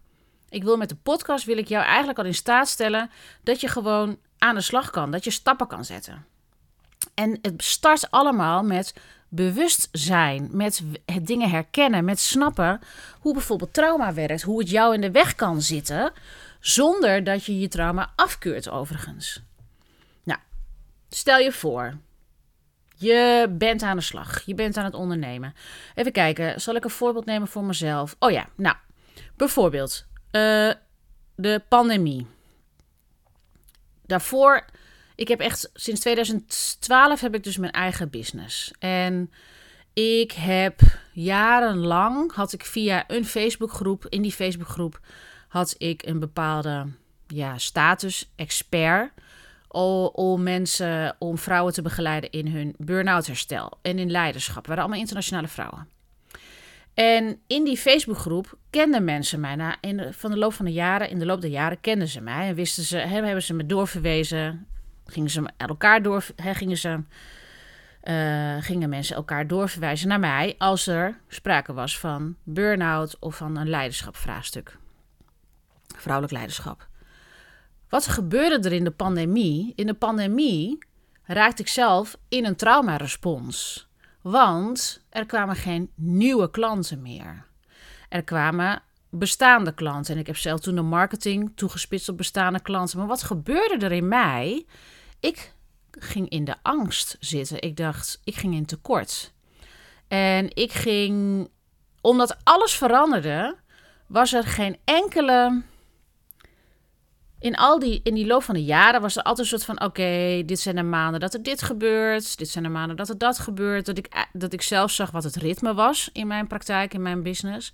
Ik 0.50 0.64
wil 0.64 0.78
met 0.78 0.90
de 0.90 0.96
podcast, 0.96 1.46
wil 1.46 1.58
ik 1.58 1.68
jou 1.68 1.86
eigenlijk 1.86 2.20
al 2.20 2.26
in 2.26 2.34
staat 2.34 2.68
stellen 2.68 3.10
dat 3.44 3.62
je 3.62 3.68
gewoon 3.68 4.18
aan 4.38 4.56
de 4.56 4.62
slag 4.62 4.90
kan. 4.90 5.12
Dat 5.12 5.24
je 5.24 5.32
stappen 5.32 5.68
kan 5.68 5.86
zetten. 5.86 6.26
En 7.14 7.40
het 7.42 7.64
start 7.64 8.12
allemaal 8.12 8.64
met 8.64 8.94
bewustzijn, 9.36 10.50
met 10.52 10.82
het 11.06 11.28
dingen 11.28 11.50
herkennen, 11.50 12.06
met 12.06 12.20
snappen 12.20 12.80
hoe 13.20 13.34
bijvoorbeeld 13.34 13.74
trauma 13.74 14.14
werkt, 14.14 14.42
hoe 14.42 14.60
het 14.60 14.70
jou 14.70 14.94
in 14.94 15.02
de 15.02 15.12
weg 15.12 15.36
kan 15.36 15.62
zitten, 15.62 16.12
zonder 16.60 17.24
dat 17.24 17.46
je 17.46 17.60
je 17.60 17.68
trauma 17.68 18.12
afkeurt 18.16 18.70
overigens. 18.70 19.42
Nou, 20.24 20.40
stel 21.10 21.38
je 21.38 21.52
voor, 21.52 21.98
Je 22.98 23.48
bent 23.50 23.82
aan 23.82 23.96
de 23.96 24.02
slag. 24.02 24.42
Je 24.46 24.56
bent 24.56 24.78
aan 24.78 24.86
het 24.86 24.94
ondernemen. 24.94 25.54
Even 25.96 26.12
kijken. 26.12 26.62
Zal 26.62 26.76
ik 26.76 26.84
een 26.84 26.90
voorbeeld 26.90 27.26
nemen 27.26 27.48
voor 27.48 27.64
mezelf? 27.64 28.16
Oh 28.20 28.32
ja, 28.32 28.50
nou. 28.56 28.76
Bijvoorbeeld 29.36 30.06
uh, 30.32 30.72
de 31.36 31.62
pandemie. 31.68 32.28
Daarvoor, 34.06 34.66
ik 35.16 35.28
heb 35.28 35.40
echt 35.40 35.70
sinds 35.74 36.00
2012 36.00 37.22
heb 37.22 37.36
ik 37.36 37.44
dus 37.44 37.58
mijn 37.58 37.72
eigen 37.72 38.10
business. 38.10 38.72
En 38.80 39.32
ik 39.94 40.32
heb 40.32 40.80
jarenlang, 41.14 42.34
had 42.34 42.54
ik 42.54 42.66
via 42.66 43.04
een 43.08 43.26
Facebookgroep, 43.26 44.06
in 44.10 44.22
die 44.22 44.32
Facebookgroep 44.32 45.00
had 45.48 45.76
ik 45.78 46.06
een 46.06 46.20
bepaalde 46.20 46.88
ja, 47.28 47.58
status, 47.58 48.32
expert 48.36 49.12
om 50.14 50.44
mensen, 50.44 51.16
om 51.20 51.38
vrouwen 51.38 51.74
te 51.74 51.82
begeleiden 51.82 52.32
in 52.32 52.48
hun 52.48 52.76
burn-out 52.78 53.28
herstel 53.28 53.78
en 53.82 54.00
in 54.00 54.12
leiderschap. 54.12 54.62
We 54.62 54.68
waren 54.68 54.84
allemaal 54.84 55.02
internationale 55.02 55.48
vrouwen. 55.48 55.88
En 56.94 57.40
in 57.48 57.64
die 57.64 57.78
Facebookgroep 57.78 58.58
kenden 58.70 59.04
mensen 59.04 59.40
mij. 59.40 59.56
Na, 59.56 59.78
in 59.82 59.98
de, 59.98 60.14
van 60.14 60.32
de 60.32 60.38
loop 60.38 60.54
van 60.54 60.66
de 60.66 60.72
jaren, 60.72 61.10
in 61.10 61.20
de 61.20 61.26
loop 61.26 61.42
der 61.42 61.50
jaren 61.50 61.82
kenden 61.82 62.08
ze 62.08 62.22
mij. 62.22 62.48
En 62.48 62.56
wisten 62.56 62.84
ze, 62.84 62.98
hebben 62.98 63.44
ze 63.44 63.54
me 63.54 63.66
doorverwezen. 63.66 64.68
Gingen 65.06 65.30
ze 65.30 65.50
elkaar 65.58 66.02
door, 66.02 66.26
hè, 66.36 66.54
gingen 66.54 66.78
ze, 66.78 67.04
uh, 68.04 68.64
gingen 68.64 68.90
mensen 68.90 69.16
elkaar 69.16 69.48
doorverwijzen 69.48 70.08
naar 70.08 70.20
mij 70.20 70.56
als 70.58 70.88
er 70.88 71.20
sprake 71.28 71.74
was 71.74 72.00
van 72.00 72.36
burn-out 72.44 73.20
of 73.20 73.36
van 73.36 73.58
een 73.58 73.70
leiderschapvraagstuk. 73.70 74.78
Vrouwelijk 75.96 76.34
leiderschap. 76.34 76.88
Wat 77.90 78.08
gebeurde 78.08 78.70
er 78.70 78.76
in 78.76 78.84
de 78.84 78.92
pandemie? 78.92 79.74
In 79.76 79.86
de 79.86 79.94
pandemie 79.94 80.78
raakte 81.24 81.62
ik 81.62 81.68
zelf 81.68 82.18
in 82.30 82.46
een 82.46 82.56
traumarespons. 82.56 83.88
Want 84.22 85.04
er 85.10 85.26
kwamen 85.26 85.56
geen 85.56 85.92
nieuwe 85.96 86.52
klanten 86.52 87.02
meer. 87.02 87.46
Er 88.10 88.24
kwamen 88.24 88.82
bestaande 89.10 89.74
klanten. 89.74 90.14
En 90.14 90.20
ik 90.20 90.28
heb 90.28 90.38
zelf 90.38 90.60
toen 90.60 90.76
de 90.76 90.82
marketing 90.82 91.52
toegespitst 91.56 92.10
op 92.10 92.18
bestaande 92.18 92.62
klanten. 92.62 92.98
Maar 92.98 93.08
wat 93.08 93.24
gebeurde 93.24 93.86
er 93.86 93.92
in 93.92 94.08
mij? 94.08 94.66
Ik 95.20 95.54
ging 95.92 96.30
in 96.30 96.46
de 96.46 96.56
angst 96.62 97.18
zitten. 97.20 97.62
Ik 97.62 97.78
dacht, 97.78 98.20
ik 98.24 98.36
ging 98.36 98.54
in 98.54 98.66
tekort. 98.66 99.34
En 100.08 100.56
ik 100.56 100.72
ging, 100.72 101.48
omdat 102.02 102.38
alles 102.44 102.76
veranderde, 102.76 103.56
was 104.08 104.34
er 104.34 104.44
geen 104.44 104.78
enkele 104.84 105.64
in, 107.46 107.56
al 107.56 107.80
die, 107.80 108.00
in 108.04 108.14
die 108.14 108.26
loop 108.26 108.44
van 108.44 108.56
de 108.56 108.64
jaren 108.64 109.02
was 109.02 109.16
er 109.16 109.24
altijd 109.24 109.52
een 109.52 109.60
soort 109.60 109.78
van: 109.78 109.88
oké, 109.88 110.44
dit 110.46 110.60
zijn 110.60 110.76
de 110.76 110.84
maanden 110.84 111.20
dat 111.20 111.34
er 111.34 111.44
dit 111.44 111.62
gebeurt. 111.62 112.38
Dit 112.38 112.50
zijn 112.50 112.64
de 112.64 112.70
maanden 112.70 112.98
dat 112.98 113.10
er 113.10 113.18
dat 113.18 113.40
gebeurt. 113.40 113.86
Dat 113.86 113.98
ik, 113.98 114.08
eh, 114.08 114.22
dat 114.34 114.54
ik 114.54 114.62
zelf 114.62 114.92
zag 114.92 115.12
wat 115.12 115.24
het 115.24 115.36
ritme 115.36 115.74
was 115.74 116.10
in 116.14 116.28
mijn 116.28 116.48
praktijk, 116.48 116.94
in 116.94 117.02
mijn 117.02 117.24
business. 117.24 117.74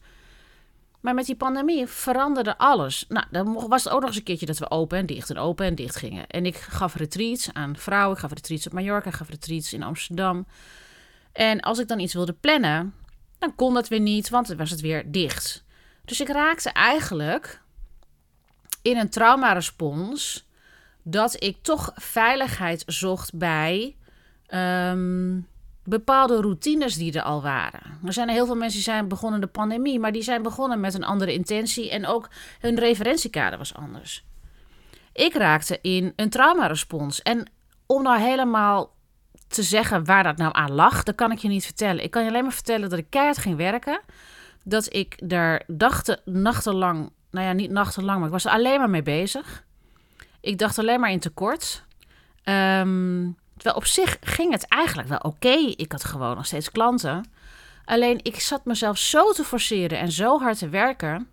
Maar 1.01 1.13
met 1.13 1.25
die 1.25 1.35
pandemie 1.35 1.87
veranderde 1.87 2.57
alles. 2.57 3.05
Nou, 3.07 3.25
dan 3.31 3.67
was 3.67 3.83
het 3.83 3.93
ook 3.93 3.99
nog 3.99 4.09
eens 4.09 4.17
een 4.17 4.23
keertje 4.23 4.45
dat 4.45 4.57
we 4.57 4.71
open 4.71 4.97
en 4.97 5.05
dicht 5.05 5.29
en 5.29 5.37
open 5.37 5.65
en 5.65 5.75
dicht 5.75 5.95
gingen. 5.95 6.27
En 6.27 6.45
ik 6.45 6.55
gaf 6.55 6.95
retreats 6.95 7.53
aan 7.53 7.77
vrouwen. 7.77 8.13
Ik 8.13 8.21
gaf 8.21 8.31
retreats 8.31 8.67
op 8.67 8.73
Mallorca, 8.73 9.09
ik 9.09 9.15
gaf 9.15 9.29
retreats 9.29 9.73
in 9.73 9.83
Amsterdam. 9.83 10.45
En 11.31 11.59
als 11.59 11.79
ik 11.79 11.87
dan 11.87 11.99
iets 11.99 12.13
wilde 12.13 12.33
plannen, 12.33 12.93
dan 13.39 13.55
kon 13.55 13.73
dat 13.73 13.87
weer 13.87 13.99
niet, 13.99 14.29
want 14.29 14.47
dan 14.47 14.57
was 14.57 14.69
het 14.69 14.81
weer 14.81 15.11
dicht. 15.11 15.63
Dus 16.05 16.21
ik 16.21 16.27
raakte 16.27 16.69
eigenlijk 16.69 17.61
in 18.81 18.97
een 18.97 19.09
traumarespons 19.09 20.47
dat 21.03 21.43
ik 21.43 21.57
toch 21.61 21.91
veiligheid 21.95 22.83
zocht 22.85 23.35
bij 23.35 23.95
ehm, 24.45 25.39
bepaalde 25.83 26.41
routines 26.41 26.95
die 26.95 27.13
er 27.13 27.21
al 27.21 27.41
waren. 27.41 27.99
Er 28.05 28.13
zijn 28.13 28.29
heel 28.29 28.45
veel 28.45 28.55
mensen 28.55 28.73
die 28.73 28.93
zijn 28.93 29.07
begonnen 29.07 29.41
de 29.41 29.47
pandemie, 29.47 29.99
maar 29.99 30.11
die 30.11 30.21
zijn 30.21 30.41
begonnen 30.41 30.79
met 30.79 30.93
een 30.93 31.03
andere 31.03 31.33
intentie 31.33 31.89
en 31.89 32.05
ook 32.05 32.29
hun 32.59 32.79
referentiekader 32.79 33.57
was 33.57 33.73
anders. 33.73 34.25
Ik 35.13 35.33
raakte 35.33 35.79
in 35.81 36.13
een 36.15 36.29
traumarespons 36.29 37.21
en 37.21 37.49
om 37.85 38.03
nou 38.03 38.19
helemaal 38.19 38.95
te 39.47 39.63
zeggen 39.63 40.05
waar 40.05 40.23
dat 40.23 40.37
nou 40.37 40.53
aan 40.55 40.71
lag, 40.71 41.03
dat 41.03 41.15
kan 41.15 41.31
ik 41.31 41.37
je 41.37 41.47
niet 41.47 41.65
vertellen. 41.65 42.03
Ik 42.03 42.11
kan 42.11 42.23
je 42.23 42.29
alleen 42.29 42.43
maar 42.43 42.53
vertellen 42.53 42.89
dat 42.89 42.99
ik 42.99 43.09
keihard 43.09 43.37
ging 43.37 43.57
werken. 43.57 43.99
Dat 44.63 44.93
ik 44.93 45.29
daar 45.29 45.63
dachten, 45.67 46.19
nachtenlang 46.25 47.11
nou 47.31 47.45
ja, 47.45 47.53
niet 47.53 47.71
nachtenlang, 47.71 48.17
maar 48.17 48.27
ik 48.27 48.33
was 48.33 48.45
er 48.45 48.51
alleen 48.51 48.79
maar 48.79 48.89
mee 48.89 49.03
bezig. 49.03 49.63
Ik 50.41 50.57
dacht 50.57 50.79
alleen 50.79 50.99
maar 50.99 51.11
in 51.11 51.19
tekort. 51.19 51.85
Um, 52.43 53.37
terwijl 53.61 53.75
op 53.81 53.85
zich 53.85 54.17
ging 54.21 54.51
het 54.51 54.67
eigenlijk 54.67 55.07
wel 55.07 55.19
oké. 55.19 55.73
Ik 55.75 55.91
had 55.91 56.03
gewoon 56.03 56.35
nog 56.35 56.45
steeds 56.45 56.71
klanten. 56.71 57.25
Alleen 57.85 58.19
ik 58.23 58.39
zat 58.39 58.65
mezelf 58.65 58.97
zo 58.97 59.31
te 59.31 59.43
forceren 59.43 59.99
en 59.99 60.11
zo 60.11 60.39
hard 60.39 60.57
te 60.57 60.69
werken. 60.69 61.27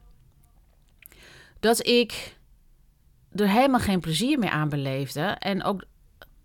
Dat 1.61 1.87
ik 1.87 2.37
er 3.32 3.49
helemaal 3.49 3.80
geen 3.80 4.00
plezier 4.00 4.38
meer 4.38 4.50
aan 4.50 4.68
beleefde. 4.68 5.20
En 5.20 5.62
ook 5.62 5.85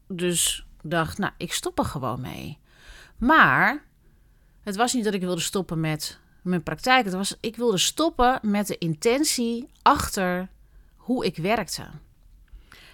dus 0.07 0.65
dacht, 0.81 1.17
nou, 1.17 1.33
ik 1.37 1.53
stop 1.53 1.79
er 1.79 1.85
gewoon 1.85 2.21
mee. 2.21 2.57
Maar 3.17 3.83
het 4.61 4.75
was 4.75 4.93
niet 4.93 5.03
dat 5.03 5.13
ik 5.13 5.21
wilde 5.21 5.41
stoppen 5.41 5.79
met 5.79 6.19
mijn 6.41 6.63
praktijk. 6.63 7.05
Het 7.05 7.13
was, 7.13 7.37
ik 7.39 7.55
wilde 7.55 7.77
stoppen 7.77 8.39
met 8.41 8.67
de 8.67 8.77
intentie 8.77 9.69
achter 9.81 10.49
hoe 10.95 11.25
ik 11.25 11.37
werkte. 11.37 11.85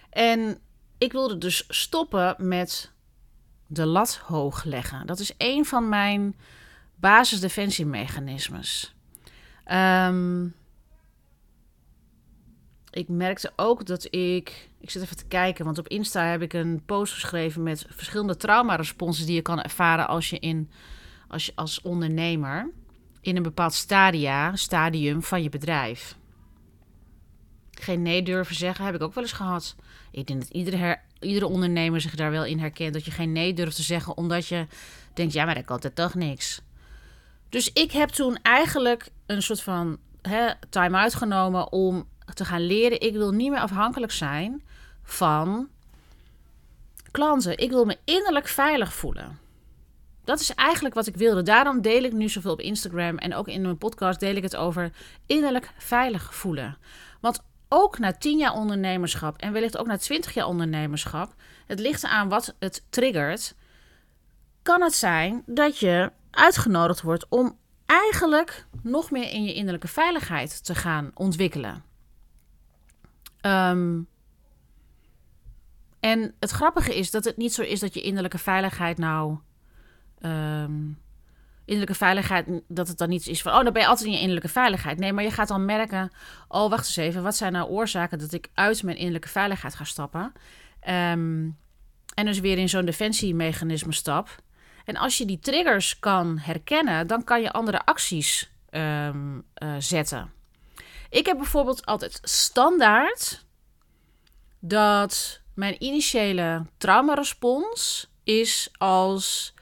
En 0.10 0.60
ik 1.00 1.12
wilde 1.12 1.38
dus 1.38 1.66
stoppen 1.68 2.36
met 2.38 2.92
de 3.68 3.86
lat 3.86 4.16
hoog 4.16 4.64
leggen. 4.64 5.08
Dat 5.08 5.20
is 5.20 5.34
een 5.38 5.66
van 5.66 5.90
mijn 5.90 6.36
basisdefensiemechanismes. 6.96 8.94
Um, 9.72 10.56
ik 12.92 13.08
merkte 13.08 13.52
ook 13.56 13.86
dat 13.86 14.14
ik. 14.14 14.70
Ik 14.80 14.90
zit 14.90 15.02
even 15.02 15.18
te 15.18 15.26
kijken, 15.26 15.66
want 15.66 15.78
op 15.78 15.88
Insta 15.88 16.24
heb 16.24 16.42
ik 16.42 16.54
een 16.54 16.82
post 16.86 17.14
geschreven 17.14 17.64
met 17.64 17.86
verschillende 17.90 18.38
traumaresponsen 18.38 19.26
die 19.26 19.36
je 19.36 19.42
kan 19.42 19.62
ervaren 19.62 20.08
als 20.08 20.30
je 20.30 20.40
in 20.40 20.72
als 21.28 21.46
je 21.46 21.52
als 21.56 21.82
ondernemer 21.82 22.70
in 23.22 23.36
een 23.36 23.44
bepaald 23.44 23.74
stadium 24.54 25.24
van 25.24 25.44
je 25.44 25.50
bedrijf. 25.50 26.18
Geen 27.72 28.02
nee 28.02 28.24
durven 28.24 28.56
zeggen 28.56 28.86
heb 28.86 28.96
ik 28.96 29.02
ook 29.02 29.14
wel 29.14 29.24
eens 29.24 29.34
gehad. 29.34 29.76
Ik 30.12 30.28
denk 30.28 30.40
dat 30.40 30.50
iedere, 31.20 31.48
ondernemer 31.48 32.02
zich 32.02 32.16
daar 32.16 32.32
wel 32.32 32.46
in 32.46 32.60
herkent. 32.60 32.94
Dat 32.94 33.06
je 33.06 33.12
geen 33.12 33.32
nee 33.32 33.54
durft 33.54 33.76
te 33.76 33.82
zeggen 33.82 34.18
omdat 34.18 34.48
je 34.48 34.68
denkt, 35.14 35.34
ja, 35.34 35.46
maar 35.46 35.56
dat 35.56 35.66
kan 35.66 35.80
toch 35.94 36.14
niks. 36.14 36.62
Dus 37.50 37.74
ik 37.74 37.92
heb 37.92 38.10
toen 38.10 38.38
eigenlijk 38.42 39.10
een 39.26 39.42
soort 39.42 39.62
van 39.62 39.98
time 40.70 40.98
uitgenomen 40.98 41.72
om 41.72 42.08
te 42.34 42.46
gaan 42.46 42.66
leren. 42.66 43.02
Ik 43.02 43.14
wil 43.14 43.32
niet 43.32 43.50
meer 43.50 43.60
afhankelijk 43.60 44.12
zijn 44.12 44.64
van 45.04 45.68
klanten. 47.12 47.58
Ik 47.58 47.70
wil 47.70 47.86
me 47.86 47.98
innerlijk 48.04 48.48
veilig 48.48 48.94
voelen. 48.94 49.40
Dat 50.24 50.40
is 50.40 50.56
eigenlijk 50.56 50.96
wat 50.96 51.08
ik 51.08 51.16
wilde. 51.16 51.44
Daarom 51.44 51.82
deel 51.82 52.04
ik 52.04 52.14
nu 52.14 52.30
zoveel 52.30 52.52
op 52.52 52.60
Instagram 52.60 53.18
en 53.18 53.36
ook 53.36 53.48
in 53.48 53.62
mijn 53.62 53.78
podcast 53.78 54.20
deel 54.20 54.36
ik 54.36 54.44
het 54.44 54.56
over 54.56 54.92
innerlijk 55.26 55.72
veilig 55.78 56.36
voelen. 56.36 56.78
Want 57.20 57.44
ook 57.70 58.00
na 58.00 58.14
10 58.14 58.38
jaar 58.38 58.54
ondernemerschap 58.54 59.38
en 59.38 59.54
wellicht 59.54 59.78
ook 59.78 59.88
na 59.88 59.98
20 59.98 60.34
jaar 60.34 60.48
ondernemerschap, 60.48 61.34
het 61.68 61.80
ligt 61.80 62.06
aan 62.06 62.30
wat 62.30 62.56
het 62.60 62.84
triggert, 62.90 63.56
kan 64.62 64.82
het 64.82 64.94
zijn 64.94 65.44
dat 65.46 65.80
je 65.80 66.12
uitgenodigd 66.32 67.02
wordt 67.02 67.26
om 67.30 67.58
eigenlijk 67.86 68.66
nog 68.82 69.12
meer 69.12 69.32
in 69.32 69.44
je 69.44 69.54
innerlijke 69.54 69.88
veiligheid 69.88 70.66
te 70.66 70.76
gaan 70.76 71.12
ontwikkelen. 71.14 71.84
Um, 73.42 74.08
en 76.00 76.34
het 76.40 76.50
grappige 76.50 76.96
is 76.96 77.12
dat 77.12 77.24
het 77.24 77.38
niet 77.38 77.54
zo 77.54 77.62
is 77.62 77.80
dat 77.80 77.94
je 77.94 78.02
innerlijke 78.02 78.38
veiligheid 78.38 78.98
nou 78.98 79.38
um, 80.22 80.98
innerlijke 81.70 81.96
veiligheid, 82.06 82.62
dat 82.68 82.88
het 82.88 82.98
dan 82.98 83.10
niet 83.10 83.28
is 83.28 83.42
van, 83.42 83.54
oh, 83.54 83.64
dan 83.64 83.74
ben 83.74 83.82
je 83.82 83.88
altijd 83.88 84.08
in 84.08 84.14
je 84.14 84.20
innerlijke 84.20 84.50
veiligheid. 84.50 84.98
Nee, 84.98 85.14
maar 85.14 85.24
je 85.24 85.32
gaat 85.32 85.48
dan 85.48 85.66
merken, 85.66 86.12
oh, 86.48 86.70
wacht 86.70 86.86
eens 86.86 86.96
even, 86.96 87.24
wat 87.24 87.36
zijn 87.36 87.52
nou 87.52 87.70
oorzaken 87.70 88.20
dat 88.20 88.34
ik 88.34 88.50
uit 88.54 88.84
mijn 88.84 88.98
innerlijke 88.98 89.28
veiligheid 89.28 89.76
ga 89.76 89.84
stappen? 89.84 90.34
Um, 90.90 91.58
en 92.14 92.26
dus 92.26 92.40
weer 92.40 92.58
in 92.58 92.70
zo'n 92.70 92.86
defensiemechanisme 92.86 93.94
stap. 93.94 94.36
En 94.86 94.98
als 94.98 95.18
je 95.18 95.26
die 95.26 95.40
triggers 95.40 96.00
kan 96.00 96.38
herkennen, 96.38 97.08
dan 97.08 97.24
kan 97.24 97.42
je 97.42 97.52
andere 97.52 97.86
acties 97.86 98.52
um, 98.72 99.44
uh, 99.64 99.76
zetten. 99.80 100.32
Ik 101.10 101.26
heb 101.26 101.38
bijvoorbeeld 101.38 101.86
altijd 101.86 102.20
standaard 102.24 103.46
dat 104.60 105.42
mijn 105.54 105.84
initiële 105.84 106.66
traumarespons 106.78 108.12
is 108.24 108.70
als 108.78 109.54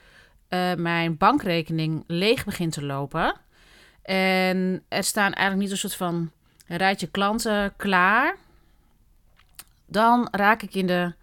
uh, 0.49 0.73
mijn 0.73 1.17
bankrekening 1.17 2.03
leeg 2.07 2.45
begint 2.45 2.73
te 2.73 2.83
lopen. 2.83 3.35
En 4.01 4.83
er 4.87 5.03
staan 5.03 5.33
eigenlijk 5.33 5.61
niet 5.61 5.71
een 5.71 5.77
soort 5.77 5.95
van 5.95 6.31
rijtje 6.67 7.07
klanten 7.07 7.73
klaar. 7.75 8.37
Dan 9.85 10.27
raak 10.31 10.61
ik 10.61 10.73
in 10.73 10.87
de. 10.87 11.13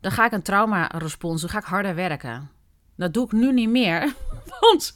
Dan 0.00 0.12
ga 0.12 0.24
ik 0.24 0.32
een 0.32 0.42
trauma-respons, 0.42 1.40
dan 1.40 1.50
ga 1.50 1.58
ik 1.58 1.64
harder 1.64 1.94
werken. 1.94 2.50
Dat 2.96 3.14
doe 3.14 3.24
ik 3.24 3.32
nu 3.32 3.52
niet 3.52 3.68
meer. 3.68 4.14
Want 4.60 4.94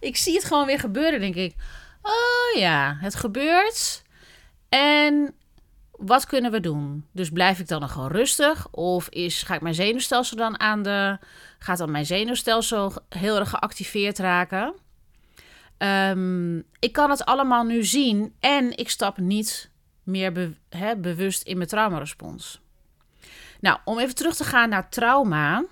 ik 0.00 0.16
zie 0.16 0.34
het 0.34 0.44
gewoon 0.44 0.66
weer 0.66 0.78
gebeuren, 0.78 1.20
denk 1.20 1.34
ik. 1.34 1.54
Oh 2.02 2.60
ja, 2.60 2.96
het 3.00 3.14
gebeurt. 3.14 4.02
En 4.68 5.34
wat 6.00 6.26
kunnen 6.26 6.50
we 6.50 6.60
doen? 6.60 7.06
Dus 7.12 7.30
blijf 7.30 7.58
ik 7.58 7.68
dan 7.68 7.80
nog 7.80 7.92
gewoon 7.92 8.10
rustig? 8.10 8.68
Of 8.70 9.08
is, 9.08 9.42
ga 9.42 9.54
ik 9.54 9.60
mijn 9.60 9.74
zenuwstelsel 9.74 10.36
dan 10.36 10.60
aan 10.60 10.82
de. 10.82 11.18
Gaat 11.58 11.78
dan 11.78 11.90
mijn 11.90 12.06
zenuwstelsel 12.06 12.92
heel 13.08 13.38
erg 13.38 13.50
geactiveerd 13.50 14.18
raken? 14.18 14.74
Ehm, 15.78 16.58
ik 16.58 16.92
kan 16.92 17.10
het 17.10 17.24
allemaal 17.24 17.64
nu 17.64 17.84
zien 17.84 18.34
en 18.40 18.76
ik 18.76 18.90
stap 18.90 19.18
niet 19.18 19.70
meer 20.02 20.54
bewust 21.00 21.42
in 21.42 21.56
mijn 21.56 21.68
traumarespons. 21.68 22.60
Nou, 23.60 23.78
om 23.84 23.98
even 23.98 24.14
terug 24.14 24.36
te 24.36 24.44
gaan 24.44 24.68
naar 24.68 24.88
trauma. 24.88 25.64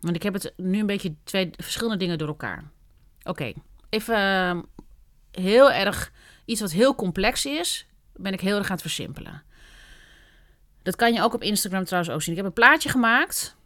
Want 0.00 0.16
ik 0.16 0.22
heb 0.22 0.34
het 0.34 0.52
nu 0.56 0.80
een 0.80 0.86
beetje 0.86 1.14
twee 1.24 1.50
verschillende 1.56 1.98
dingen 1.98 2.18
door 2.18 2.28
elkaar. 2.28 2.64
Oké, 3.22 3.52
even 3.88 4.16
ehm, 4.16 4.60
heel 5.30 5.72
erg 5.72 6.12
iets 6.44 6.60
wat 6.60 6.72
heel 6.72 6.94
complex 6.94 7.46
is, 7.46 7.86
ben 8.16 8.32
ik 8.32 8.40
heel 8.40 8.56
erg 8.56 8.66
aan 8.66 8.72
het 8.72 8.80
versimpelen. 8.80 9.42
Dat 10.82 10.96
kan 10.96 11.12
je 11.12 11.22
ook 11.22 11.34
op 11.34 11.42
Instagram 11.42 11.84
trouwens 11.84 12.14
ook 12.14 12.22
zien. 12.22 12.30
Ik 12.30 12.36
heb 12.36 12.46
een 12.46 12.52
plaatje 12.52 12.88
gemaakt. 12.88 13.56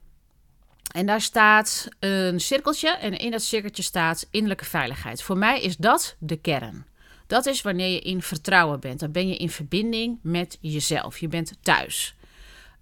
En 0.94 1.06
daar 1.06 1.20
staat 1.20 1.88
een 1.98 2.40
cirkeltje. 2.40 2.88
En 2.88 3.18
in 3.18 3.30
dat 3.30 3.42
cirkeltje 3.42 3.82
staat 3.82 4.26
innerlijke 4.30 4.64
veiligheid. 4.64 5.22
Voor 5.22 5.36
mij 5.36 5.60
is 5.60 5.76
dat 5.76 6.16
de 6.18 6.36
kern. 6.36 6.86
Dat 7.26 7.46
is 7.46 7.62
wanneer 7.62 7.88
je 7.88 8.00
in 8.00 8.22
vertrouwen 8.22 8.80
bent. 8.80 9.00
Dan 9.00 9.12
ben 9.12 9.28
je 9.28 9.36
in 9.36 9.50
verbinding 9.50 10.18
met 10.22 10.58
jezelf. 10.60 11.18
Je 11.18 11.28
bent 11.28 11.52
thuis. 11.60 12.14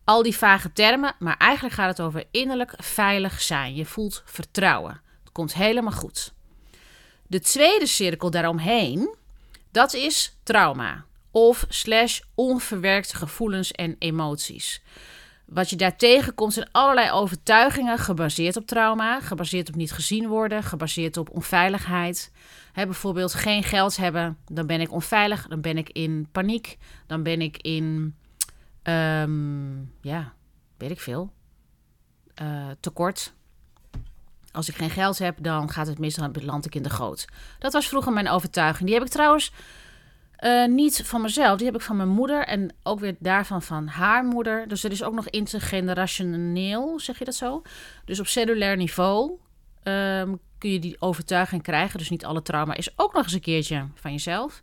Al 0.05 0.23
die 0.23 0.37
vage 0.37 0.73
termen, 0.73 1.15
maar 1.19 1.37
eigenlijk 1.37 1.75
gaat 1.75 1.89
het 1.89 2.07
over 2.07 2.25
innerlijk 2.31 2.75
veilig 2.77 3.41
zijn. 3.41 3.75
Je 3.75 3.85
voelt 3.85 4.23
vertrouwen. 4.25 5.01
Het 5.23 5.33
komt 5.33 5.55
helemaal 5.55 5.93
goed. 5.93 6.33
De 7.27 7.41
tweede 7.41 7.87
cirkel 7.87 8.31
daaromheen, 8.31 9.15
dat 9.71 9.95
is 9.95 10.37
trauma 10.43 11.05
of 11.35 11.65
slash 11.69 12.21
onverwerkte 12.35 13.17
gevoelens 13.17 13.73
en 13.73 13.97
emoties. 13.99 14.83
Wat 15.45 15.71
je 15.71 15.77
daar 15.77 15.97
tegenkomt 15.97 16.53
zijn 16.53 16.69
allerlei 16.73 17.11
overtuigingen 17.11 17.99
gebaseerd 17.99 18.57
op 18.57 18.67
trauma, 18.67 19.21
gebaseerd 19.21 19.69
op 19.69 19.75
niet 19.75 19.93
gezien 19.93 20.29
worden, 20.29 20.63
gebaseerd 20.63 21.17
op 21.17 21.31
onveiligheid. 21.31 22.33
bijvoorbeeld 22.75 23.35
geen 23.35 23.63
geld 23.63 23.97
hebben, 23.97 24.39
dan 24.47 24.67
ben 24.67 24.81
ik 24.81 24.93
onveilig, 24.93 25.47
dan 25.49 25.61
ben 25.61 25.79
ik 25.79 25.89
in 25.91 26.29
paniek, 26.33 26.79
dan 27.07 27.23
ben 27.23 27.41
ik 27.41 27.57
in, 27.57 28.15
um, 28.83 29.93
ja, 30.01 30.33
weet 30.77 30.91
ik 30.91 31.01
veel, 31.01 31.33
uh, 32.43 32.67
tekort. 32.81 33.33
Als 34.53 34.69
ik 34.69 34.75
geen 34.75 34.91
geld 34.91 35.19
heb, 35.19 35.37
dan 35.41 35.71
gaat 35.71 35.87
het 35.87 35.99
mis, 35.99 36.15
dan 36.15 36.33
beland 36.33 36.67
ik 36.67 36.75
in 36.75 36.83
de 36.83 36.91
goot. 36.91 37.25
Dat 37.59 37.73
was 37.73 37.89
vroeger 37.89 38.13
mijn 38.13 38.29
overtuiging. 38.29 38.85
Die 38.89 38.99
heb 38.99 39.07
ik 39.07 39.13
trouwens 39.13 39.53
uh, 40.41 40.67
niet 40.67 41.03
van 41.05 41.21
mezelf, 41.21 41.57
die 41.57 41.67
heb 41.67 41.75
ik 41.75 41.81
van 41.81 41.97
mijn 41.97 42.09
moeder 42.09 42.47
en 42.47 42.75
ook 42.83 43.01
weer 43.01 43.17
daarvan 43.19 43.63
van 43.63 43.87
haar 43.87 44.25
moeder. 44.25 44.69
Dus 44.69 44.85
er 44.85 44.91
is 44.91 45.03
ook 45.03 45.15
nog 45.15 45.29
intergenerationeel, 45.29 47.01
zeg 47.01 47.19
je 47.19 47.25
dat 47.25 47.35
zo? 47.35 47.63
Dus 48.05 48.21
op 48.21 48.27
cellulair 48.27 48.77
niveau 48.77 49.31
um, 49.85 50.41
kun 50.59 50.71
je 50.71 50.79
die 50.79 50.97
overtuiging 50.99 51.63
krijgen. 51.63 51.99
Dus 51.99 52.11
niet 52.11 52.25
alle 52.25 52.43
trauma 52.43 52.75
is 52.75 52.99
ook 52.99 53.13
nog 53.13 53.23
eens 53.23 53.33
een 53.33 53.41
keertje 53.41 53.87
van 53.95 54.11
jezelf. 54.11 54.63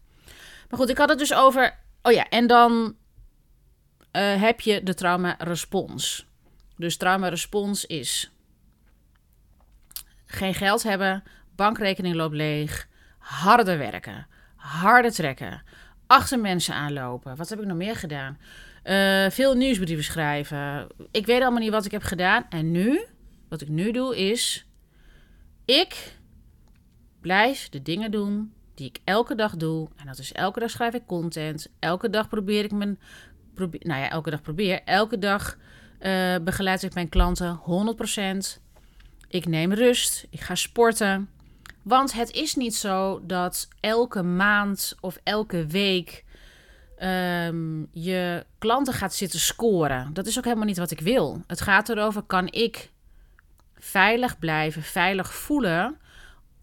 Maar 0.70 0.80
goed, 0.80 0.90
ik 0.90 0.98
had 0.98 1.10
het 1.10 1.20
dus 1.20 1.34
over. 1.34 1.80
Oh 2.02 2.12
ja, 2.12 2.30
en 2.30 2.48
dan 2.48 2.96
uh, 4.12 4.42
heb 4.42 4.62
je 4.62 4.84
de 4.84 4.94
trauma-respons. 4.94 6.26
Dus 6.78 6.98
trauma-respons 6.98 7.86
is 7.86 8.32
geen 10.26 10.54
geld 10.54 10.84
hebben, 10.84 11.24
bankrekening 11.56 12.16
loopt 12.16 12.36
leeg, 12.36 12.88
harder 13.18 13.78
werken 13.78 14.28
harder 14.62 15.12
trekken, 15.12 15.64
achter 16.08 16.40
mensen 16.40 16.74
aanlopen. 16.74 17.36
Wat 17.36 17.50
heb 17.50 17.60
ik 17.60 17.66
nog 17.66 17.78
meer 17.78 17.96
gedaan? 17.96 18.38
Uh, 18.84 19.30
veel 19.30 19.54
nieuwsbrieven 19.56 20.04
schrijven. 20.04 20.88
Ik 21.12 21.26
weet 21.26 21.42
allemaal 21.42 21.60
niet 21.60 21.72
wat 21.72 21.86
ik 21.86 21.92
heb 21.92 22.04
gedaan. 22.04 22.46
En 22.50 22.72
nu, 22.72 23.06
wat 23.50 23.62
ik 23.62 23.70
nu 23.70 23.92
doe, 23.92 24.18
is. 24.18 24.66
Ik 25.66 26.18
blijf 27.22 27.70
de 27.70 27.82
dingen 27.82 28.12
doen 28.12 28.54
die 28.76 28.88
ik 28.88 29.00
elke 29.04 29.36
dag 29.36 29.56
doe. 29.56 29.90
En 29.96 30.06
dat 30.06 30.18
is 30.18 30.32
elke 30.32 30.60
dag 30.60 30.70
schrijf 30.70 30.94
ik 30.94 31.06
content. 31.06 31.68
Elke 31.80 32.10
dag 32.10 32.30
probeer 32.30 32.64
ik 32.64 32.72
mijn. 32.72 33.00
Nou 33.56 34.02
ja, 34.02 34.10
elke 34.10 34.30
dag 34.30 34.42
probeer. 34.42 34.82
Elke 34.84 35.20
dag 35.20 35.58
uh, 36.00 36.36
begeleid 36.44 36.84
ik 36.84 36.94
mijn 36.94 37.10
klanten 37.10 37.60
100%. 38.58 38.62
Ik 39.28 39.46
neem 39.46 39.74
rust. 39.74 40.28
Ik 40.30 40.40
ga 40.42 40.56
sporten. 40.56 41.30
Want 41.82 42.14
het 42.14 42.32
is 42.32 42.56
niet 42.56 42.76
zo 42.76 43.22
dat 43.26 43.68
elke 43.80 44.22
maand 44.22 44.96
of 45.00 45.18
elke 45.24 45.66
week 45.66 46.24
um, 47.04 47.88
je 47.92 48.46
klanten 48.58 48.94
gaat 48.94 49.14
zitten 49.14 49.40
scoren. 49.40 50.14
Dat 50.14 50.26
is 50.26 50.38
ook 50.38 50.44
helemaal 50.44 50.66
niet 50.66 50.78
wat 50.78 50.92
ik 50.92 51.00
wil. 51.00 51.44
Het 51.48 51.62
gaat 51.62 51.90
erover: 51.90 52.22
kan 52.22 52.48
ik 52.48 52.92
veilig 53.76 54.40
blijven, 54.40 54.84
veilig 54.84 55.34
voelen, 55.34 55.98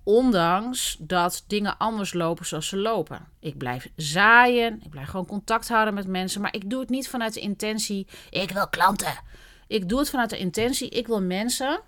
ondanks 0.02 0.96
dat 1.00 1.44
dingen 1.46 1.78
anders 1.78 2.12
lopen 2.12 2.46
zoals 2.46 2.68
ze 2.68 2.76
lopen. 2.76 3.26
Ik 3.40 3.58
blijf 3.58 3.90
zaaien, 3.96 4.80
ik 4.84 4.90
blijf 4.90 5.08
gewoon 5.08 5.26
contact 5.26 5.68
houden 5.68 5.94
met 5.94 6.06
mensen, 6.06 6.40
maar 6.40 6.54
ik 6.54 6.70
doe 6.70 6.80
het 6.80 6.88
niet 6.88 7.08
vanuit 7.08 7.34
de 7.34 7.40
intentie: 7.40 8.06
ik 8.30 8.50
wil 8.50 8.68
klanten. 8.68 9.20
Ik 9.66 9.88
doe 9.88 9.98
het 9.98 10.10
vanuit 10.10 10.30
de 10.30 10.38
intentie: 10.38 10.88
ik 10.88 11.06
wil 11.06 11.22
mensen 11.22 11.80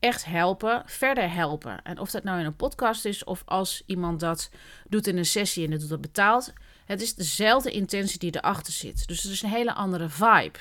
echt 0.00 0.24
helpen, 0.24 0.82
verder 0.86 1.32
helpen. 1.32 1.82
En 1.82 1.98
of 1.98 2.10
dat 2.10 2.24
nou 2.24 2.40
in 2.40 2.46
een 2.46 2.56
podcast 2.56 3.04
is 3.04 3.24
of 3.24 3.42
als 3.44 3.82
iemand 3.86 4.20
dat 4.20 4.50
doet 4.88 5.06
in 5.06 5.18
een 5.18 5.24
sessie 5.24 5.64
en 5.64 5.70
het 5.70 5.80
doet 5.80 5.88
dat 5.88 6.00
betaald. 6.00 6.52
Het 6.84 7.00
is 7.00 7.14
dezelfde 7.14 7.70
intentie 7.70 8.18
die 8.18 8.36
erachter 8.36 8.72
zit. 8.72 9.06
Dus 9.06 9.22
het 9.22 9.32
is 9.32 9.42
een 9.42 9.50
hele 9.50 9.74
andere 9.74 10.08
vibe. 10.08 10.58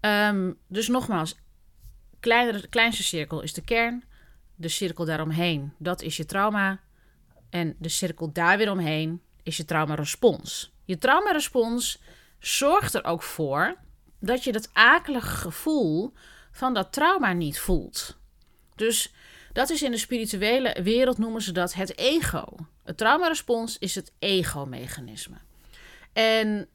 Ehm, 0.00 0.52
dus 0.68 0.88
nogmaals, 0.88 1.36
kleinere, 2.20 2.68
kleinste 2.68 3.02
cirkel 3.02 3.40
is 3.40 3.52
de 3.52 3.64
kern. 3.64 4.04
De 4.54 4.68
cirkel 4.68 5.04
daaromheen, 5.04 5.72
dat 5.78 6.02
is 6.02 6.16
je 6.16 6.24
trauma. 6.24 6.80
En 7.50 7.76
de 7.78 7.88
cirkel 7.88 8.32
daar 8.32 8.58
weer 8.58 8.70
omheen 8.70 9.22
is 9.42 9.56
je 9.56 9.64
trauma-respons. 9.64 10.72
Je 10.84 10.98
trauma-respons 10.98 12.02
zorgt 12.38 12.94
er 12.94 13.04
ook 13.04 13.22
voor 13.22 13.76
dat 14.20 14.44
je 14.44 14.52
dat 14.52 14.70
akelige 14.72 15.36
gevoel 15.36 16.12
van 16.56 16.74
dat 16.74 16.92
trauma 16.92 17.32
niet 17.32 17.58
voelt. 17.58 18.16
Dus 18.74 19.12
dat 19.52 19.70
is 19.70 19.82
in 19.82 19.90
de 19.90 19.96
spirituele 19.96 20.82
wereld 20.82 21.18
noemen 21.18 21.42
ze 21.42 21.52
dat 21.52 21.74
het 21.74 21.98
ego. 21.98 22.46
Het 22.84 22.96
traumarespons 22.96 23.78
is 23.78 23.94
het 23.94 24.12
ego-mechanisme. 24.18 25.36
En 26.12 26.68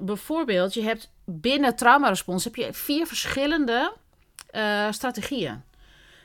bijvoorbeeld, 0.00 0.74
je 0.74 0.82
hebt 0.82 1.10
binnen 1.24 1.76
traumarespons 1.76 2.44
heb 2.44 2.54
je 2.54 2.72
vier 2.72 3.06
verschillende 3.06 3.92
uh, 4.52 4.92
strategieën. 4.92 5.62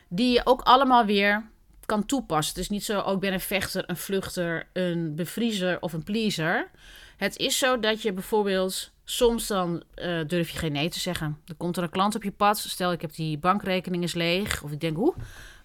Die 0.08 0.32
je 0.32 0.40
ook 0.44 0.60
allemaal 0.60 1.04
weer 1.04 1.50
kan 1.86 2.06
toepassen. 2.06 2.54
Het 2.54 2.62
is 2.62 2.68
niet 2.68 2.84
zo, 2.84 3.00
oh, 3.00 3.12
ik 3.12 3.20
ben 3.20 3.32
een 3.32 3.40
vechter, 3.40 3.84
een 3.86 3.96
vluchter, 3.96 4.68
een 4.72 5.14
bevriezer 5.14 5.80
of 5.80 5.92
een 5.92 6.04
pleaser. 6.04 6.70
Het 7.18 7.36
is 7.36 7.58
zo 7.58 7.80
dat 7.80 8.02
je 8.02 8.12
bijvoorbeeld 8.12 8.92
Soms 9.10 9.46
dan 9.46 9.82
uh, 9.96 10.20
durf 10.26 10.50
je 10.50 10.58
geen 10.58 10.72
nee 10.72 10.88
te 10.88 10.98
zeggen. 10.98 11.38
Er 11.46 11.54
komt 11.54 11.76
er 11.76 11.82
een 11.82 11.90
klant 11.90 12.14
op 12.14 12.22
je 12.22 12.30
pad. 12.30 12.58
Stel, 12.58 12.92
ik 12.92 13.00
heb 13.00 13.14
die 13.14 13.38
bankrekening 13.38 14.02
is 14.02 14.14
leeg. 14.14 14.62
Of 14.62 14.70
ik 14.70 14.80
denk, 14.80 14.96
hoe? 14.96 15.14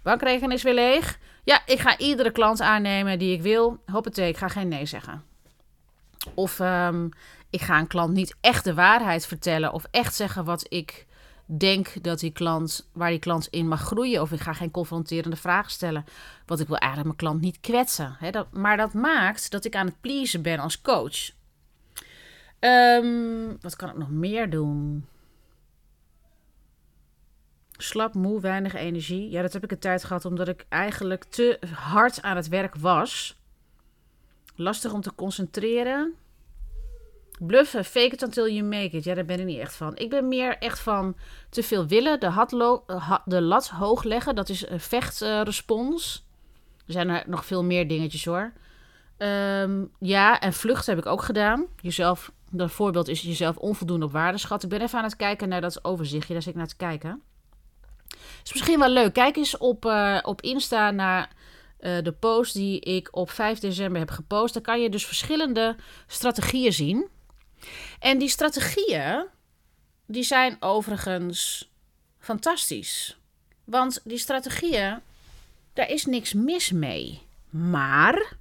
Bankrekening 0.01 0.53
is 0.53 0.63
weer 0.63 0.73
leeg. 0.73 1.19
Ja, 1.43 1.61
ik 1.65 1.79
ga 1.79 1.97
iedere 1.97 2.31
klant 2.31 2.61
aannemen 2.61 3.19
die 3.19 3.33
ik 3.33 3.41
wil. 3.41 3.79
Hoppatee, 3.85 4.29
ik 4.29 4.37
ga 4.37 4.47
geen 4.47 4.67
nee 4.67 4.85
zeggen. 4.85 5.23
Of 6.33 6.59
um, 6.59 7.09
ik 7.49 7.61
ga 7.61 7.79
een 7.79 7.87
klant 7.87 8.13
niet 8.13 8.35
echt 8.41 8.63
de 8.63 8.73
waarheid 8.73 9.25
vertellen. 9.25 9.73
Of 9.73 9.85
echt 9.91 10.15
zeggen 10.15 10.45
wat 10.45 10.65
ik 10.69 11.05
denk 11.45 12.03
dat 12.03 12.19
die 12.19 12.31
klant, 12.31 12.89
waar 12.93 13.09
die 13.09 13.19
klant 13.19 13.47
in 13.47 13.67
mag 13.67 13.81
groeien. 13.81 14.21
Of 14.21 14.31
ik 14.31 14.39
ga 14.39 14.53
geen 14.53 14.71
confronterende 14.71 15.35
vragen 15.35 15.71
stellen. 15.71 16.05
Want 16.45 16.59
ik 16.59 16.67
wil 16.67 16.77
eigenlijk 16.77 17.07
mijn 17.07 17.31
klant 17.31 17.41
niet 17.41 17.59
kwetsen. 17.59 18.17
Dat, 18.31 18.51
maar 18.51 18.77
dat 18.77 18.93
maakt 18.93 19.51
dat 19.51 19.65
ik 19.65 19.75
aan 19.75 19.87
het 19.87 20.01
pleasen 20.01 20.41
ben 20.41 20.59
als 20.59 20.81
coach. 20.81 21.31
Um, 22.65 23.57
wat 23.61 23.75
kan 23.75 23.89
ik 23.89 23.97
nog 23.97 24.09
meer 24.09 24.49
doen? 24.49 25.05
Slap, 27.71 28.13
moe, 28.13 28.41
weinig 28.41 28.73
energie. 28.73 29.29
Ja, 29.29 29.41
dat 29.41 29.53
heb 29.53 29.63
ik 29.63 29.71
een 29.71 29.79
tijd 29.79 30.03
gehad 30.03 30.25
omdat 30.25 30.47
ik 30.47 30.65
eigenlijk 30.69 31.23
te 31.23 31.59
hard 31.75 32.21
aan 32.21 32.35
het 32.35 32.47
werk 32.47 32.75
was. 32.75 33.41
Lastig 34.55 34.93
om 34.93 35.01
te 35.01 35.15
concentreren. 35.15 36.13
Bluffen, 37.39 37.85
fake 37.85 38.13
it 38.13 38.21
until 38.21 38.47
you 38.47 38.63
make 38.63 38.97
it. 38.97 39.03
Ja, 39.03 39.13
daar 39.13 39.25
ben 39.25 39.39
ik 39.39 39.45
niet 39.45 39.59
echt 39.59 39.75
van. 39.75 39.97
Ik 39.97 40.09
ben 40.09 40.27
meer 40.27 40.57
echt 40.57 40.79
van 40.79 41.15
te 41.49 41.63
veel 41.63 41.87
willen, 41.87 42.19
de, 42.19 43.21
de 43.25 43.41
lat 43.41 43.69
hoog 43.69 44.03
leggen. 44.03 44.35
Dat 44.35 44.49
is 44.49 44.69
een 44.69 44.79
vechtrespons. 44.79 46.25
er 46.85 46.93
zijn 46.93 47.09
er 47.09 47.23
nog 47.27 47.45
veel 47.45 47.63
meer 47.63 47.87
dingetjes 47.87 48.25
hoor. 48.25 48.53
Um, 49.17 49.91
ja, 49.99 50.39
en 50.39 50.53
vluchten 50.53 50.95
heb 50.95 51.05
ik 51.05 51.11
ook 51.11 51.21
gedaan. 51.21 51.65
Jezelf 51.81 52.31
dat 52.53 52.71
voorbeeld 52.71 53.07
is 53.07 53.21
jezelf 53.21 53.57
onvoldoende 53.57 54.05
op 54.05 54.11
waarde. 54.11 54.57
Ik 54.59 54.69
ben 54.69 54.81
even 54.81 54.97
aan 54.97 55.03
het 55.03 55.15
kijken 55.15 55.49
naar 55.49 55.61
dat 55.61 55.85
overzichtje. 55.85 56.33
Daar 56.33 56.41
zit 56.41 56.51
ik 56.51 56.57
naar 56.57 56.67
te 56.67 56.75
kijken. 56.75 57.21
is 58.43 58.53
misschien 58.53 58.79
wel 58.79 58.89
leuk. 58.89 59.13
Kijk 59.13 59.35
eens 59.35 59.57
op, 59.57 59.85
uh, 59.85 60.19
op 60.21 60.41
Insta 60.41 60.91
naar 60.91 61.29
uh, 61.79 62.01
de 62.03 62.11
post 62.11 62.53
die 62.53 62.79
ik 62.79 63.07
op 63.11 63.29
5 63.29 63.59
december 63.59 63.99
heb 63.99 64.09
gepost. 64.09 64.53
Dan 64.53 64.63
kan 64.63 64.81
je 64.81 64.89
dus 64.89 65.05
verschillende 65.05 65.75
strategieën 66.07 66.73
zien. 66.73 67.07
En 67.99 68.17
die 68.17 68.29
strategieën, 68.29 69.25
die 70.05 70.23
zijn 70.23 70.57
overigens 70.59 71.71
fantastisch. 72.19 73.17
Want 73.63 74.01
die 74.03 74.17
strategieën, 74.17 74.99
daar 75.73 75.89
is 75.89 76.05
niks 76.05 76.33
mis 76.33 76.71
mee. 76.71 77.21
Maar 77.49 78.37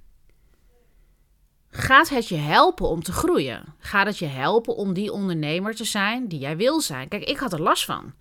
gaat 1.75 2.09
het 2.09 2.27
je 2.27 2.35
helpen 2.35 2.87
om 2.87 3.03
te 3.03 3.11
groeien? 3.11 3.75
Gaat 3.79 4.05
het 4.05 4.17
je 4.17 4.25
helpen 4.25 4.75
om 4.75 4.93
die 4.93 5.11
ondernemer 5.11 5.75
te 5.75 5.83
zijn 5.83 6.27
die 6.27 6.39
jij 6.39 6.57
wil 6.57 6.81
zijn? 6.81 7.07
Kijk, 7.07 7.23
ik 7.23 7.37
had 7.37 7.53
er 7.53 7.61
last 7.61 7.85
van. 7.85 8.13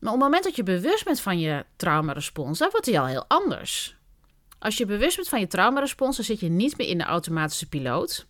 Maar 0.00 0.12
op 0.12 0.18
het 0.18 0.28
moment 0.28 0.44
dat 0.44 0.56
je 0.56 0.62
bewust 0.62 1.04
bent 1.04 1.20
van 1.20 1.38
je 1.38 1.64
traumarespons, 1.76 2.58
dan 2.58 2.68
wordt 2.70 2.86
hij 2.86 3.00
al 3.00 3.06
heel 3.06 3.24
anders. 3.28 3.96
Als 4.58 4.76
je 4.76 4.86
bewust 4.86 5.16
bent 5.16 5.28
van 5.28 5.40
je 5.40 5.46
traumarespons, 5.46 6.16
dan 6.16 6.24
zit 6.24 6.40
je 6.40 6.48
niet 6.48 6.76
meer 6.76 6.88
in 6.88 6.98
de 6.98 7.04
automatische 7.04 7.68
piloot. 7.68 8.26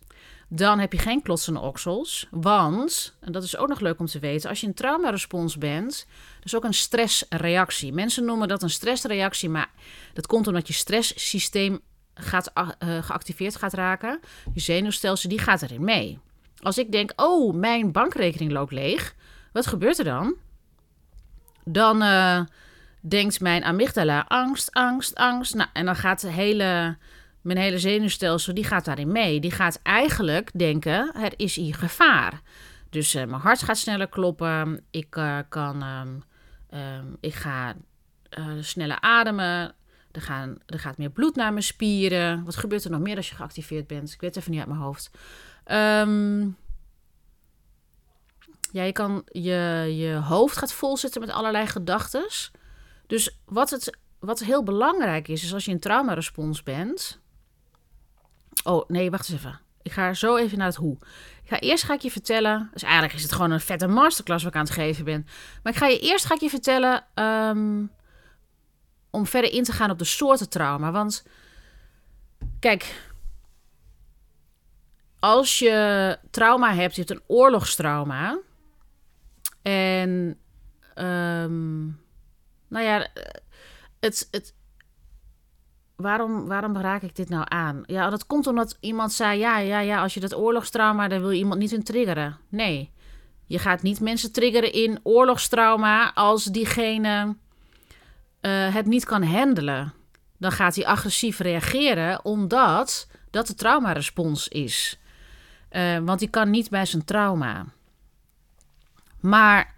Dan 0.49 0.79
heb 0.79 0.91
je 0.91 0.99
geen 0.99 1.21
klotsende 1.21 1.59
oksels. 1.59 2.27
Want, 2.31 3.15
en 3.19 3.31
dat 3.31 3.43
is 3.43 3.57
ook 3.57 3.67
nog 3.67 3.79
leuk 3.79 3.99
om 3.99 4.05
te 4.05 4.19
weten, 4.19 4.49
als 4.49 4.61
je 4.61 4.67
een 4.67 4.73
traumarespons 4.73 5.57
bent, 5.57 6.07
is 6.43 6.55
ook 6.55 6.63
een 6.63 6.73
stressreactie. 6.73 7.93
Mensen 7.93 8.25
noemen 8.25 8.47
dat 8.47 8.63
een 8.63 8.69
stressreactie, 8.69 9.49
maar 9.49 9.69
dat 10.13 10.27
komt 10.27 10.47
omdat 10.47 10.67
je 10.67 10.73
stresssysteem 10.73 11.81
gaat, 12.13 12.51
uh, 12.55 13.03
geactiveerd 13.03 13.55
gaat 13.55 13.73
raken. 13.73 14.19
Je 14.53 14.59
zenuwstelsel 14.59 15.29
die 15.29 15.39
gaat 15.39 15.61
erin 15.61 15.83
mee. 15.83 16.19
Als 16.61 16.77
ik 16.77 16.91
denk, 16.91 17.13
oh, 17.15 17.53
mijn 17.53 17.91
bankrekening 17.91 18.51
loopt 18.51 18.71
leeg, 18.71 19.15
wat 19.51 19.67
gebeurt 19.67 19.97
er 19.97 20.05
dan? 20.05 20.35
Dan 21.65 22.03
uh, 22.03 22.39
denkt 23.01 23.39
mijn 23.39 23.63
amygdala 23.63 24.25
angst, 24.27 24.71
angst, 24.71 25.15
angst. 25.15 25.53
Nou, 25.53 25.69
en 25.73 25.85
dan 25.85 25.95
gaat 25.95 26.21
de 26.21 26.31
hele, 26.31 26.97
mijn 27.41 27.57
hele 27.57 27.79
zenuwstelsel 27.79 28.53
die 28.53 28.63
gaat 28.63 28.85
daarin 28.85 29.11
mee. 29.11 29.39
Die 29.39 29.51
gaat 29.51 29.79
eigenlijk 29.83 30.51
denken, 30.53 31.13
er 31.15 31.33
is 31.35 31.55
hier 31.55 31.75
gevaar. 31.75 32.41
Dus 32.89 33.15
uh, 33.15 33.25
mijn 33.25 33.41
hart 33.41 33.63
gaat 33.63 33.77
sneller 33.77 34.09
kloppen. 34.09 34.85
Ik 34.91 35.09
kan, 35.49 35.83
um, 35.83 36.23
um, 36.79 37.17
ik 37.19 37.33
ga 37.33 37.75
sneller 38.59 38.99
ademen. 38.99 39.75
Er, 40.13 40.21
gaan, 40.21 40.57
er 40.65 40.79
gaat 40.79 40.97
meer 40.97 41.09
bloed 41.09 41.35
naar 41.35 41.51
mijn 41.51 41.63
spieren. 41.63 42.43
Wat 42.43 42.55
gebeurt 42.55 42.83
er 42.83 42.91
nog 42.91 42.99
meer 42.99 43.15
als 43.15 43.29
je 43.29 43.35
geactiveerd 43.35 43.87
bent? 43.87 44.11
Ik 44.11 44.21
weet 44.21 44.35
het 44.35 44.39
even 44.39 44.51
niet 44.51 44.59
uit 44.59 44.69
mijn 44.69 44.81
hoofd. 44.81 45.11
Um, 45.65 46.57
ja, 48.71 48.83
je, 48.83 48.91
kan, 48.91 49.23
je, 49.31 49.87
je 49.95 50.13
hoofd 50.13 50.57
gaat 50.57 50.73
vol 50.73 50.97
zitten 50.97 51.21
met 51.21 51.29
allerlei 51.29 51.67
gedachten. 51.67 52.27
Dus 53.07 53.39
wat, 53.45 53.69
het, 53.69 53.97
wat 54.19 54.39
heel 54.39 54.63
belangrijk 54.63 55.27
is, 55.27 55.43
is 55.43 55.53
als 55.53 55.65
je 55.65 55.71
in 55.71 55.79
traumarespons 55.79 56.63
bent. 56.63 57.19
Oh, 58.63 58.89
nee, 58.89 59.11
wacht 59.11 59.29
eens 59.29 59.37
even. 59.37 59.59
Ik 59.81 59.91
ga 59.91 60.13
zo 60.13 60.37
even 60.37 60.57
naar 60.57 60.67
het 60.67 60.75
hoe. 60.75 60.97
Ik 61.43 61.49
ga, 61.49 61.59
eerst 61.59 61.83
ga 61.83 61.93
ik 61.93 62.01
je 62.01 62.11
vertellen. 62.11 62.69
Dus 62.73 62.83
eigenlijk 62.83 63.13
is 63.13 63.21
het 63.21 63.31
gewoon 63.31 63.51
een 63.51 63.59
vette 63.59 63.87
masterclass 63.87 64.43
wat 64.43 64.53
ik 64.53 64.59
aan 64.59 64.65
het 64.65 64.73
geven 64.73 65.05
ben. 65.05 65.27
Maar 65.63 65.73
ik 65.73 65.79
ga 65.79 65.87
je 65.87 65.99
eerst 65.99 66.25
ga 66.25 66.33
ik 66.33 66.41
je 66.41 66.49
vertellen. 66.49 67.05
Um, 67.15 67.91
om 69.13 69.25
verder 69.25 69.51
in 69.51 69.63
te 69.63 69.71
gaan 69.71 69.89
op 69.89 69.99
de 69.99 70.05
soorten 70.05 70.49
trauma. 70.49 70.91
Want 70.91 71.25
kijk, 72.59 73.11
als 75.19 75.59
je 75.59 76.17
trauma 76.31 76.73
hebt, 76.73 76.95
je 76.95 77.01
hebt 77.01 77.13
een 77.13 77.23
oorlogstrauma. 77.27 78.39
En 79.61 80.39
um, 80.95 81.99
nou 82.67 82.85
ja, 82.85 83.07
het, 83.99 84.27
het, 84.31 84.53
waarom, 85.95 86.47
waarom 86.47 86.77
raak 86.77 87.01
ik 87.01 87.15
dit 87.15 87.29
nou 87.29 87.45
aan? 87.47 87.83
Ja, 87.85 88.09
dat 88.09 88.25
komt 88.25 88.47
omdat 88.47 88.77
iemand 88.79 89.11
zei: 89.11 89.39
ja, 89.39 89.57
ja, 89.57 89.79
ja, 89.79 90.01
als 90.01 90.13
je 90.13 90.19
dat 90.19 90.35
oorlogstrauma, 90.35 91.07
dan 91.07 91.19
wil 91.19 91.29
je 91.29 91.37
iemand 91.37 91.59
niet 91.59 91.71
in 91.71 91.83
triggeren. 91.83 92.37
Nee, 92.49 92.91
je 93.45 93.59
gaat 93.59 93.81
niet 93.81 93.99
mensen 93.99 94.31
triggeren 94.31 94.71
in 94.71 94.99
oorlogstrauma 95.03 96.13
als 96.13 96.43
diegene 96.43 97.35
uh, 98.45 98.73
het 98.73 98.85
niet 98.85 99.05
kan 99.05 99.23
handelen. 99.23 99.93
Dan 100.37 100.51
gaat 100.51 100.75
hij 100.75 100.85
agressief 100.85 101.39
reageren, 101.39 102.25
omdat 102.25 103.07
dat 103.29 103.47
de 103.47 103.55
traumarespons 103.55 104.47
is. 104.47 104.99
Uh, 105.71 105.97
want 105.97 106.19
die 106.19 106.29
kan 106.29 106.49
niet 106.49 106.69
bij 106.69 106.85
zijn 106.85 107.05
trauma. 107.05 107.65
Maar 109.19 109.73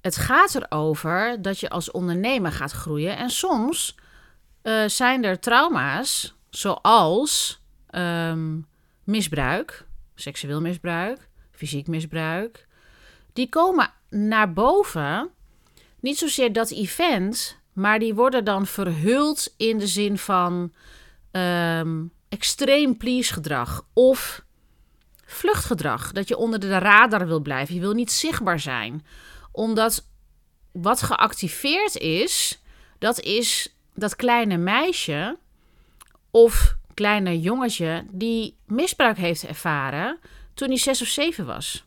het 0.00 0.16
gaat 0.16 0.54
erover 0.54 1.42
dat 1.42 1.60
je 1.60 1.70
als 1.70 1.90
ondernemer 1.90 2.52
gaat 2.52 2.72
groeien. 2.72 3.16
En 3.16 3.30
soms 3.30 3.94
uh, 4.62 4.88
zijn 4.88 5.24
er 5.24 5.40
trauma's, 5.40 6.34
zoals 6.50 7.60
um, 7.90 8.66
misbruik, 9.04 9.86
seksueel 10.14 10.60
misbruik, 10.60 11.28
fysiek 11.50 11.86
misbruik. 11.86 12.66
Die 13.32 13.48
komen 13.48 13.90
naar 14.10 14.52
boven. 14.52 15.30
Niet 16.00 16.18
zozeer 16.18 16.52
dat 16.52 16.70
event, 16.70 17.60
maar 17.72 17.98
die 17.98 18.14
worden 18.14 18.44
dan 18.44 18.66
verhuld 18.66 19.54
in 19.56 19.78
de 19.78 19.86
zin 19.86 20.18
van 20.18 20.72
um, 21.32 22.12
extreem 22.28 22.96
please 22.96 23.32
gedrag 23.32 23.86
of 23.92 24.44
vluchtgedrag. 25.24 26.12
Dat 26.12 26.28
je 26.28 26.36
onder 26.36 26.60
de 26.60 26.78
radar 26.78 27.26
wil 27.26 27.40
blijven. 27.40 27.74
Je 27.74 27.80
wil 27.80 27.92
niet 27.92 28.12
zichtbaar 28.12 28.60
zijn. 28.60 29.06
Omdat 29.52 30.06
wat 30.72 31.02
geactiveerd 31.02 31.96
is, 31.96 32.62
dat 32.98 33.20
is 33.20 33.74
dat 33.94 34.16
kleine 34.16 34.56
meisje 34.56 35.38
of 36.30 36.76
kleine 36.94 37.40
jongetje 37.40 38.04
die 38.10 38.56
misbruik 38.66 39.16
heeft 39.16 39.46
ervaren 39.46 40.18
toen 40.54 40.68
hij 40.68 40.78
zes 40.78 41.02
of 41.02 41.08
zeven 41.08 41.46
was. 41.46 41.84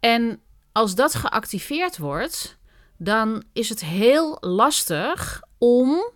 En 0.00 0.40
als 0.72 0.94
dat 0.94 1.14
geactiveerd 1.14 1.98
wordt, 1.98 2.56
dan 2.96 3.42
is 3.52 3.68
het 3.68 3.84
heel 3.84 4.36
lastig 4.40 5.42
om 5.58 6.12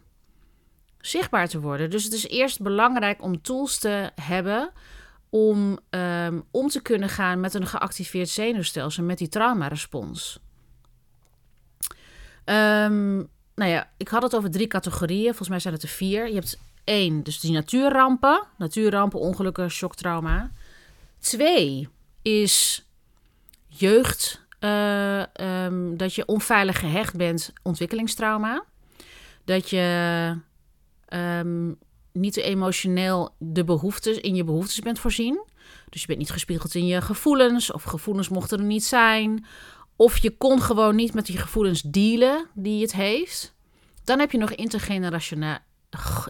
zichtbaar 1.01 1.49
te 1.49 1.61
worden. 1.61 1.91
Dus 1.91 2.05
het 2.05 2.13
is 2.13 2.29
eerst 2.29 2.63
belangrijk 2.63 3.23
om 3.23 3.43
tools 3.43 3.79
te 3.79 4.11
hebben 4.15 4.73
om 5.31 5.79
um, 5.91 6.45
om 6.51 6.69
te 6.69 6.83
kunnen 6.83 7.09
gaan 7.09 7.41
met 7.41 7.55
een 7.55 7.67
geactiveerd 7.67 8.29
zenuwstelsel, 8.29 9.05
met 9.05 9.19
die 9.19 9.29
traumarespons. 9.29 10.39
Um, 12.45 13.29
nou 13.55 13.71
ja, 13.71 13.91
ik 13.97 14.09
had 14.09 14.23
het 14.23 14.37
over 14.37 14.51
drie 14.51 14.67
categorieën. 14.67 15.25
Volgens 15.25 15.49
mij 15.49 15.59
zijn 15.59 15.75
het 15.75 15.83
er 15.83 15.89
vier. 15.89 16.29
Je 16.29 16.35
hebt 16.35 16.59
één, 16.85 17.23
dus 17.23 17.41
die 17.41 17.53
natuurrampen. 17.53 18.47
Natuurrampen, 18.59 19.21
ongelukken, 19.21 19.71
shocktrauma. 19.71 20.51
Twee 21.19 21.89
is 22.23 22.87
jeugd 23.69 24.47
uh, 24.61 25.23
um, 25.65 25.97
dat 25.97 26.15
je 26.15 26.27
onveilig 26.27 26.79
gehecht 26.79 27.17
bent, 27.17 27.53
ontwikkelingstrauma. 27.63 28.65
Dat 29.45 29.71
je 29.71 30.35
um, 31.09 31.79
niet 32.13 32.37
emotioneel 32.37 33.35
de 33.39 33.65
behoeftes 33.65 34.17
in 34.17 34.35
je 34.35 34.45
behoeftes 34.45 34.79
bent 34.79 34.99
voorzien. 34.99 35.47
Dus 35.89 36.01
je 36.01 36.07
bent 36.07 36.19
niet 36.19 36.31
gespiegeld 36.31 36.75
in 36.75 36.87
je 36.87 37.01
gevoelens, 37.01 37.73
of 37.73 37.83
gevoelens 37.83 38.29
mochten 38.29 38.59
er 38.59 38.65
niet 38.65 38.85
zijn. 38.85 39.47
Of 39.97 40.19
je 40.19 40.37
kon 40.37 40.63
gewoon 40.63 40.95
niet 40.97 41.15
met 41.15 41.27
die 41.27 41.39
gevoelens 41.39 41.83
dealen 41.83 42.47
die 42.55 42.83
het 42.83 42.93
heeft. 42.93 43.55
Dan 44.05 44.19
heb 44.19 44.31
je 44.31 44.39
nog 44.39 44.51
intergenerationeel. 44.51 45.59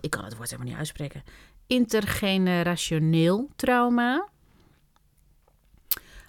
Ik 0.00 0.10
kan 0.10 0.24
het 0.24 0.36
woord 0.36 0.50
helemaal 0.50 0.70
niet 0.70 0.78
uitspreken. 0.78 1.22
Intergenerationeel 1.66 3.50
trauma. 3.56 4.28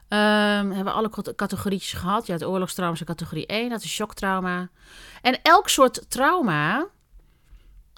Um, 0.10 0.72
hebben 0.72 0.94
alle 0.94 1.10
categorieën 1.36 1.82
gehad. 1.82 2.28
Ja, 2.28 2.34
het 2.34 2.44
oorlogstrauma 2.44 2.94
is 2.94 3.04
categorie 3.04 3.46
1, 3.46 3.70
dat 3.70 3.84
is 3.84 3.92
shocktrauma. 3.92 4.70
En 5.22 5.42
elk 5.42 5.70
soort 5.70 6.10
trauma. 6.10 6.88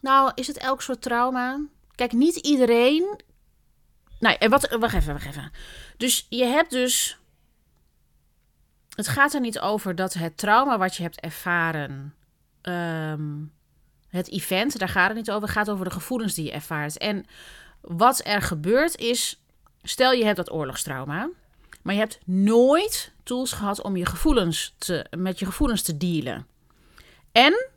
Nou, 0.02 0.32
is 0.36 0.47
het 0.47 0.58
elk 0.58 0.82
soort 0.82 1.02
trauma? 1.02 1.60
Kijk, 1.95 2.12
niet 2.12 2.36
iedereen. 2.36 3.19
Nee, 4.19 4.38
en 4.38 4.50
wat. 4.50 4.76
Wacht 4.80 4.93
even, 4.93 5.13
wacht 5.13 5.26
even. 5.26 5.52
Dus 5.97 6.26
je 6.30 6.45
hebt 6.45 6.71
dus. 6.71 7.19
Het 8.95 9.08
gaat 9.08 9.34
er 9.34 9.41
niet 9.41 9.60
over 9.60 9.95
dat 9.95 10.13
het 10.13 10.38
trauma 10.38 10.78
wat 10.78 10.95
je 10.95 11.04
hebt 11.04 11.19
ervaren. 11.19 12.15
Um, 12.62 13.54
het 14.08 14.30
event, 14.30 14.80
daar 14.80 14.89
gaat 14.89 15.08
het 15.08 15.17
niet 15.17 15.32
over. 15.32 15.47
Het 15.47 15.58
gaat 15.58 15.69
over 15.69 15.86
de 15.86 15.91
gevoelens 15.91 16.34
die 16.34 16.45
je 16.45 16.52
ervaart. 16.52 16.97
En 16.97 17.26
wat 17.82 18.21
er 18.26 18.41
gebeurt 18.41 18.97
is. 18.97 19.36
Stel 19.84 20.12
je 20.12 20.24
hebt 20.24 20.38
dat 20.38 20.52
oorlogstrauma. 20.52 21.30
Maar 21.82 21.94
je 21.94 22.00
hebt 22.00 22.20
nooit 22.26 23.13
tools 23.24 23.52
gehad 23.52 23.82
om 23.82 23.98
je 23.98 24.06
gevoelens 24.06 24.76
te, 24.78 25.06
met 25.17 25.39
je 25.39 25.46
gevoelens 25.46 25.82
te 25.82 25.98
dealen. 25.98 26.48
En 27.32 27.70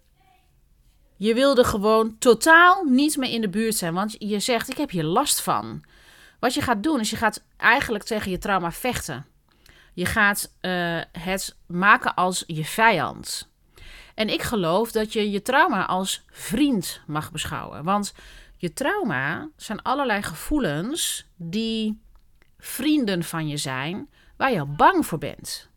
je 1.17 1.35
wilde 1.35 1.64
gewoon 1.64 2.19
totaal 2.19 2.85
niet 2.85 3.17
meer 3.17 3.31
in 3.31 3.40
de 3.40 3.49
buurt 3.49 3.75
zijn. 3.75 3.95
Want 3.95 4.17
je 4.19 4.38
zegt, 4.38 4.71
ik 4.71 4.77
heb 4.77 4.90
hier 4.90 5.05
last 5.05 5.40
van. 5.40 5.85
Wat 6.40 6.55
je 6.55 6.61
gaat 6.61 6.83
doen, 6.83 7.01
is 7.01 7.11
je 7.11 7.17
gaat 7.17 7.43
eigenlijk 7.57 8.05
tegen 8.05 8.31
je 8.31 8.38
trauma 8.38 8.73
vechten. 8.73 9.27
Je 9.95 10.07
gaat 10.07 10.53
uh, 10.61 11.01
het 11.12 11.57
maken 11.67 12.14
als 12.14 12.45
je 12.47 12.64
vijand. 12.64 13.49
En 14.14 14.29
ik 14.29 14.43
geloof 14.43 14.93
dat 14.93 15.12
je 15.12 15.31
je 15.31 15.43
trauma 15.43 15.87
als 15.87 16.25
vriend 16.31 17.01
mag 17.07 17.33
beschouwen. 17.33 17.85
Want 17.85 18.14
je 18.57 18.73
trauma 18.73 19.49
zijn 19.57 19.83
allerlei 19.83 20.23
gevoelens 20.23 21.27
die 21.37 22.03
vrienden 22.64 23.24
van 23.24 23.48
je 23.48 23.57
zijn, 23.57 24.09
waar 24.37 24.53
je 24.53 24.64
bang 24.64 25.07
voor 25.07 25.18
bent. 25.18 25.68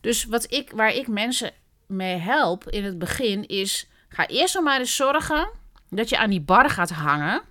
Dus 0.00 0.24
wat 0.24 0.52
ik, 0.52 0.70
waar 0.70 0.94
ik 0.94 1.08
mensen 1.08 1.52
mee 1.86 2.16
help 2.16 2.68
in 2.68 2.84
het 2.84 2.98
begin 2.98 3.46
is: 3.46 3.88
ga 4.08 4.26
eerst 4.26 4.60
maar 4.60 4.78
eens 4.78 4.96
zorgen 4.96 5.50
dat 5.88 6.08
je 6.08 6.18
aan 6.18 6.30
die 6.30 6.40
bar 6.40 6.70
gaat 6.70 6.90
hangen, 6.90 7.42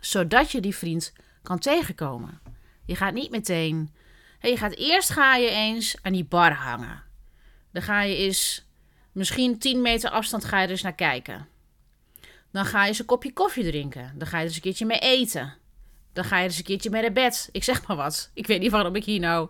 zodat 0.00 0.50
je 0.50 0.60
die 0.60 0.74
vriend 0.74 1.12
kan 1.42 1.58
tegenkomen. 1.58 2.40
Je 2.86 2.96
gaat 2.96 3.14
niet 3.14 3.30
meteen. 3.30 3.94
je 4.40 4.56
gaat 4.56 4.74
eerst 4.74 5.10
ga 5.10 5.36
je 5.36 5.50
eens 5.50 5.96
aan 6.02 6.12
die 6.12 6.24
bar 6.24 6.52
hangen. 6.52 7.02
Dan 7.72 7.82
ga 7.82 8.02
je 8.02 8.16
eens 8.16 8.66
misschien 9.12 9.58
10 9.58 9.82
meter 9.82 10.10
afstand 10.10 10.44
ga 10.44 10.58
je 10.58 10.64
er 10.64 10.70
eens 10.70 10.82
naar 10.82 10.94
kijken. 10.94 11.48
Dan 12.50 12.64
ga 12.64 12.82
je 12.82 12.88
eens 12.88 12.98
een 12.98 13.04
kopje 13.04 13.32
koffie 13.32 13.64
drinken. 13.64 14.12
Dan 14.14 14.26
ga 14.26 14.38
je 14.38 14.44
eens 14.44 14.54
een 14.54 14.60
keertje 14.60 14.86
mee 14.86 14.98
eten. 14.98 15.54
Dan 16.14 16.24
ga 16.24 16.38
je 16.38 16.44
eens 16.44 16.58
een 16.58 16.64
keertje 16.64 16.90
mee 16.90 17.02
naar 17.02 17.12
bed. 17.12 17.48
Ik 17.52 17.64
zeg 17.64 17.86
maar 17.86 17.96
wat. 17.96 18.30
Ik 18.34 18.46
weet 18.46 18.60
niet 18.60 18.70
waarom 18.70 18.94
ik 18.94 19.04
hier 19.04 19.20
nou. 19.20 19.48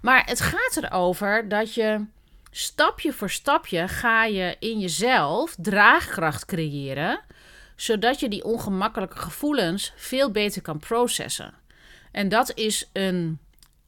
Maar 0.00 0.26
het 0.26 0.40
gaat 0.40 0.76
erover 0.76 1.48
dat 1.48 1.74
je 1.74 2.04
stapje 2.50 3.12
voor 3.12 3.30
stapje 3.30 3.88
ga 3.88 4.24
je 4.24 4.56
in 4.58 4.78
jezelf 4.78 5.54
draagkracht 5.58 6.44
creëren. 6.44 7.20
Zodat 7.76 8.20
je 8.20 8.28
die 8.28 8.44
ongemakkelijke 8.44 9.18
gevoelens 9.18 9.92
veel 9.96 10.30
beter 10.30 10.62
kan 10.62 10.78
processen. 10.78 11.54
En 12.12 12.28
dat 12.28 12.54
is 12.54 12.90
een 12.92 13.38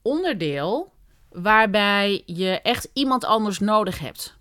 onderdeel 0.03 0.93
waarbij 1.31 2.23
je 2.27 2.61
echt 2.61 2.89
iemand 2.93 3.25
anders 3.25 3.59
nodig 3.59 3.99
hebt. 3.99 4.37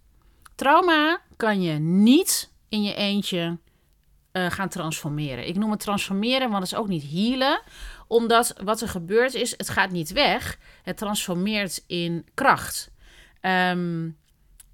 Trauma 0.56 1.22
kan 1.36 1.62
je 1.62 1.74
niet 1.80 2.52
in 2.70 2.84
je 2.84 2.96
eentje 2.96 3.58
uh, 4.38 4.52
gaan 4.52 4.70
transformeren. 4.70 5.48
Ik 5.48 5.56
noem 5.56 5.72
het 5.72 5.80
transformeren, 5.80 6.50
want 6.50 6.64
het 6.64 6.72
is 6.72 6.78
ook 6.78 6.88
niet 6.88 7.10
healen. 7.12 7.62
Omdat 8.08 8.54
wat 8.64 8.82
er 8.82 8.88
gebeurt 8.90 9.34
is, 9.34 9.58
het 9.58 9.70
gaat 9.70 9.92
niet 9.92 10.12
weg. 10.12 10.58
Het 10.84 10.98
transformeert 10.98 11.84
in 11.88 12.26
kracht. 12.34 12.92
Um, 13.42 14.18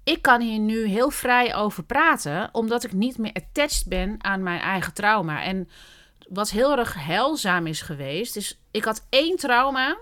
ik 0.04 0.22
kan 0.22 0.40
hier 0.40 0.58
nu 0.58 0.86
heel 0.86 1.10
vrij 1.10 1.54
over 1.54 1.84
praten, 1.84 2.48
omdat 2.52 2.84
ik 2.84 2.92
niet 2.92 3.18
meer 3.18 3.32
attached 3.32 3.88
ben 3.88 4.16
aan 4.18 4.42
mijn 4.42 4.60
eigen 4.60 4.94
trauma. 4.94 5.42
En 5.42 5.68
wat 6.28 6.50
heel 6.50 6.78
erg 6.78 6.94
heilzaam 6.94 7.66
is 7.66 7.80
geweest, 7.80 8.36
is 8.36 8.60
ik 8.70 8.84
had 8.84 9.06
één 9.08 9.36
trauma. 9.36 9.96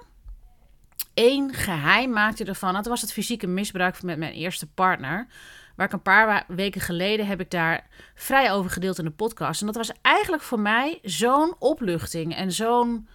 één 1.15 1.55
geheim 1.55 2.11
maakte 2.11 2.45
ervan. 2.45 2.75
Dat 2.75 2.87
was 2.87 3.01
het 3.01 3.13
fysieke 3.13 3.47
misbruik 3.47 4.03
met 4.03 4.19
mijn 4.19 4.33
eerste 4.33 4.67
partner. 4.67 5.27
Waar 5.77 5.87
ik 5.87 5.93
een 5.93 6.03
paar 6.03 6.45
weken 6.49 6.81
geleden 6.81 7.27
heb 7.27 7.41
ik 7.41 7.51
daar 7.51 7.87
vrij 8.15 8.53
over 8.53 8.71
gedeeld 8.71 8.99
in 8.99 9.05
de 9.05 9.11
podcast. 9.11 9.61
En 9.61 9.67
dat 9.67 9.77
was 9.77 9.93
eigenlijk 10.03 10.43
voor 10.43 10.61
mij 10.61 10.99
zo'n 11.03 11.55
opluchting 11.59 12.35
en 12.35 12.53
zo'n. 12.53 13.09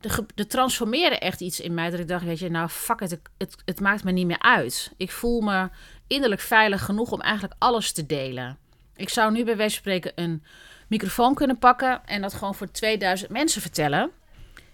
De, 0.00 0.26
de 0.34 0.46
transformeerde 0.46 1.18
echt 1.18 1.40
iets 1.40 1.60
in 1.60 1.74
mij 1.74 1.90
dat 1.90 2.00
ik 2.00 2.08
dacht, 2.08 2.24
weet 2.24 2.38
je, 2.38 2.50
nou 2.50 2.68
fuck 2.68 3.00
it, 3.00 3.18
het, 3.38 3.56
het 3.64 3.80
maakt 3.80 4.04
me 4.04 4.12
niet 4.12 4.26
meer 4.26 4.42
uit. 4.42 4.92
Ik 4.96 5.10
voel 5.10 5.40
me 5.40 5.68
innerlijk 6.06 6.40
veilig 6.40 6.84
genoeg 6.84 7.12
om 7.12 7.20
eigenlijk 7.20 7.54
alles 7.58 7.92
te 7.92 8.06
delen. 8.06 8.58
Ik 8.96 9.08
zou 9.08 9.32
nu 9.32 9.44
bij 9.44 9.56
wijze 9.56 9.74
van 9.74 9.82
spreken 9.82 10.12
een 10.14 10.42
microfoon 10.88 11.34
kunnen 11.34 11.58
pakken 11.58 12.06
en 12.06 12.22
dat 12.22 12.34
gewoon 12.34 12.54
voor 12.54 12.70
2000 12.70 13.30
mensen 13.30 13.62
vertellen. 13.62 14.10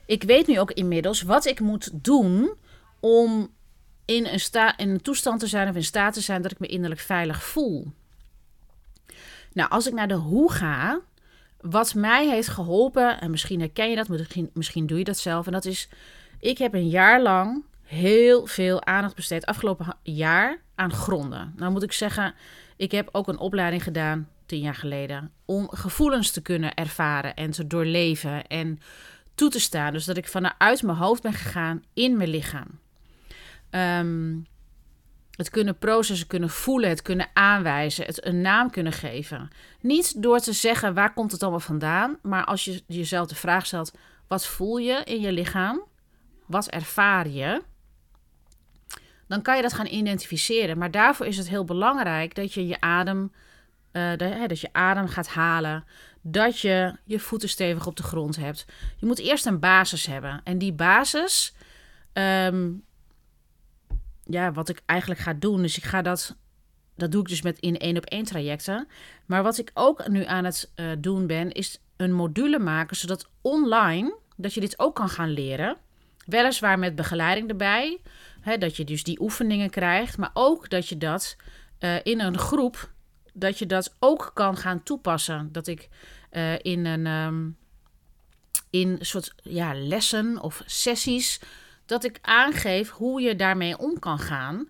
Ik 0.07 0.23
weet 0.23 0.47
nu 0.47 0.61
ook 0.61 0.73
inmiddels 0.73 1.23
wat 1.23 1.45
ik 1.45 1.61
moet 1.61 2.05
doen 2.05 2.55
om 3.01 3.51
in 4.17 4.27
een, 4.27 4.41
sta 4.41 4.77
in 4.77 4.89
een 4.89 5.03
toestand 5.03 5.41
te 5.41 5.47
zijn 5.47 5.69
of 5.69 5.75
in 5.75 5.85
staat 5.85 6.15
te 6.15 6.21
zijn 6.21 6.43
dat 6.43 6.51
ik 6.51 6.59
me 6.59 6.67
innerlijk 6.67 7.01
veilig 7.01 7.43
voel. 7.43 7.93
Nou, 9.53 9.71
als 9.71 9.87
ik 9.87 9.93
naar 9.93 10.09
de 10.09 10.15
hoe 10.15 10.53
ga, 10.53 11.01
wat 11.61 11.95
mij 11.95 12.29
heeft 12.29 12.49
geholpen, 12.49 13.21
en 13.21 13.31
misschien 13.31 13.61
herken 13.61 13.91
je 13.91 13.97
dat, 13.97 14.09
misschien, 14.09 14.51
misschien 14.53 14.87
doe 14.87 14.99
je 14.99 15.05
dat 15.05 15.19
zelf, 15.19 15.47
en 15.47 15.53
dat 15.53 15.65
is, 15.65 15.89
ik 16.39 16.59
heb 16.59 16.75
een 16.75 16.89
jaar 16.89 17.23
lang 17.23 17.65
heel 17.83 18.47
veel 18.47 18.85
aandacht 18.85 19.15
besteed, 19.15 19.47
afgelopen 19.47 19.97
jaar, 20.03 20.61
aan 20.75 20.93
gronden. 20.93 21.53
Nou 21.57 21.73
moet 21.73 21.83
ik 21.83 21.93
zeggen, 21.93 22.35
ik 22.77 22.93
heb 22.93 23.09
ook 23.13 23.29
een 23.29 23.39
opleiding 23.39 23.83
gedaan, 23.83 24.29
tien 24.47 24.61
jaar 24.61 24.75
geleden, 24.75 25.31
om 25.45 25.69
gevoelens 25.71 26.31
te 26.31 26.43
kunnen 26.43 26.75
ervaren 26.75 27.35
en 27.35 27.51
te 27.51 27.67
doorleven 27.67 28.47
en 28.47 28.81
toe 29.35 29.51
te 29.51 29.61
staan. 29.61 29.93
Dus 29.93 30.05
dat 30.05 30.17
ik 30.17 30.29
vanuit 30.29 30.83
mijn 30.83 30.97
hoofd 30.97 31.23
ben 31.23 31.33
gegaan 31.33 31.83
in 31.95 32.17
mijn 32.17 32.29
lichaam. 32.29 32.81
Ehm, 33.73 34.39
het 35.31 35.51
kunnen 35.51 35.79
processen 35.79 36.27
kunnen 36.27 36.51
voelen, 36.51 36.89
het 36.89 37.03
kunnen 37.03 37.29
aanwijzen, 37.33 38.07
het 38.07 38.27
een 38.27 38.41
naam 38.41 38.71
kunnen 38.71 38.93
geven. 38.93 39.51
Niet 39.81 40.23
door 40.23 40.39
te 40.39 40.53
zeggen 40.53 40.95
waar 40.95 41.13
komt 41.13 41.33
het 41.33 41.43
allemaal 41.43 41.61
vandaan, 41.61 42.19
maar 42.23 42.45
als 42.45 42.65
je 42.65 42.83
jezelf 42.87 43.27
de 43.27 43.35
vraag 43.35 43.67
stelt: 43.67 43.93
wat 44.27 44.47
voel 44.47 44.77
je 44.77 45.01
in 45.05 45.21
je 45.21 45.33
lichaam? 45.33 45.83
Wat 46.47 46.69
ervaar 46.69 47.29
je? 47.29 47.63
Dan 49.29 49.43
kan 49.43 49.57
je 49.57 49.63
dat 49.63 49.73
gaan 49.73 49.87
identificeren. 49.87 50.79
Maar 50.79 50.91
daarvoor 50.91 51.27
is 51.27 51.37
het 51.37 51.49
heel 51.49 51.65
belangrijk 51.65 52.35
dat 52.35 52.55
je 52.55 52.67
je 52.67 52.81
adem, 52.81 53.33
uh, 53.93 54.17
dat 54.47 54.61
je 54.61 54.73
adem 54.73 55.09
gaat 55.09 55.29
halen, 55.29 55.85
dat 56.21 56.61
je 56.61 56.97
je 57.05 57.19
voeten 57.19 57.49
stevig 57.49 57.87
op 57.87 57.97
de 57.97 58.03
grond 58.03 58.37
hebt. 58.37 58.67
Je 58.97 59.07
moet 59.07 59.19
eerst 59.19 59.47
een 59.47 59.59
basis 59.61 60.07
hebben. 60.07 60.41
En 60.45 60.59
die 60.59 60.73
basis, 60.73 61.55
ehm, 62.13 62.71
ja, 64.25 64.53
wat 64.53 64.69
ik 64.69 64.83
eigenlijk 64.87 65.21
ga 65.21 65.33
doen. 65.33 65.63
Dus 65.63 65.77
ik 65.77 65.85
ga 65.85 66.03
dat, 66.03 66.37
dat 66.97 67.13
doe 67.13 67.21
ik 67.21 67.29
dus 67.29 67.43
met 67.43 67.59
in 67.59 67.79
één 67.79 67.97
op 67.97 68.05
één 68.05 68.25
trajecten. 68.25 68.89
Maar 69.27 69.43
wat 69.43 69.59
ik 69.59 69.71
ook 69.75 70.09
nu 70.09 70.25
aan 70.25 70.45
het 70.45 70.73
uh, 70.77 70.91
doen 70.99 71.27
ben, 71.27 71.53
is 71.53 71.81
een 71.97 72.13
module 72.13 72.59
maken, 72.59 72.97
zodat 72.97 73.29
online, 73.41 74.17
dat 74.37 74.55
je 74.55 74.61
dit 74.61 74.79
ook 74.79 74.95
kan 74.95 75.09
gaan 75.09 75.31
leren. 75.31 75.77
Weliswaar 76.27 76.79
met 76.79 76.95
begeleiding 76.95 77.49
erbij, 77.49 78.01
hè, 78.41 78.59
dat 78.59 78.77
je 78.77 78.85
dus 78.85 79.03
die 79.03 79.21
oefeningen 79.21 79.71
krijgt, 79.71 80.19
maar 80.19 80.31
ook 80.33 80.71
dat 80.71 80.89
je 80.89 80.99
dat 80.99 81.37
uh, 81.81 81.97
in 82.03 82.21
een 82.21 82.39
groep, 82.39 82.91
dat 83.33 83.59
je 83.59 83.67
dat 83.67 83.97
ook 83.99 84.31
kan 84.35 84.57
gaan 84.57 84.83
toepassen. 84.83 85.49
Dat 85.53 85.67
ik 85.67 85.89
uh, 86.33 86.59
in 86.59 86.87
een 86.87 87.07
um, 87.07 87.57
in 88.71 88.99
soort 89.01 89.35
ja, 89.43 89.75
lessen 89.75 90.41
of 90.41 90.63
sessies 90.67 91.41
dat 91.93 92.05
ik 92.05 92.19
aangeef 92.23 92.91
hoe 92.91 93.21
je 93.21 93.37
daarmee 93.37 93.79
om 93.79 93.99
kan 93.99 94.19
gaan. 94.19 94.69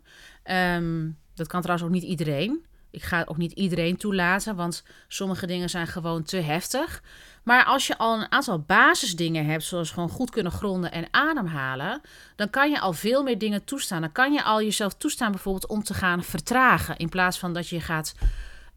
Um, 0.77 1.19
dat 1.35 1.47
kan 1.47 1.61
trouwens 1.61 1.89
ook 1.89 1.95
niet 1.95 2.03
iedereen. 2.03 2.65
Ik 2.91 3.03
ga 3.03 3.25
ook 3.27 3.37
niet 3.37 3.53
iedereen 3.53 3.97
toelaten, 3.97 4.57
want 4.57 4.85
sommige 5.09 5.47
dingen 5.47 5.71
zijn 5.71 5.87
gewoon 5.87 6.23
te 6.23 6.37
heftig. 6.37 7.03
Maar 7.43 7.65
als 7.65 7.87
je 7.87 7.99
al 7.99 8.21
een 8.21 8.33
aantal 8.33 8.59
basisdingen 8.59 9.47
hebt, 9.47 9.65
zoals 9.65 9.91
gewoon 9.91 10.09
goed 10.09 10.31
kunnen 10.31 10.53
gronden 10.53 10.93
en 10.93 11.07
ademhalen, 11.11 12.01
dan 12.37 12.51
kan 12.51 12.71
je 12.71 12.81
al 12.81 12.93
veel 12.93 13.23
meer 13.23 13.39
dingen 13.39 13.65
toestaan. 13.65 14.01
Dan 14.01 14.13
kan 14.13 14.33
je 14.33 14.43
al 14.43 14.63
jezelf 14.63 14.95
toestaan 14.95 15.31
bijvoorbeeld 15.31 15.67
om 15.67 15.83
te 15.83 15.95
gaan 15.95 16.23
vertragen, 16.23 16.97
in 16.97 17.09
plaats 17.09 17.39
van 17.39 17.53
dat 17.53 17.69
je 17.69 17.81
gaat 17.81 18.15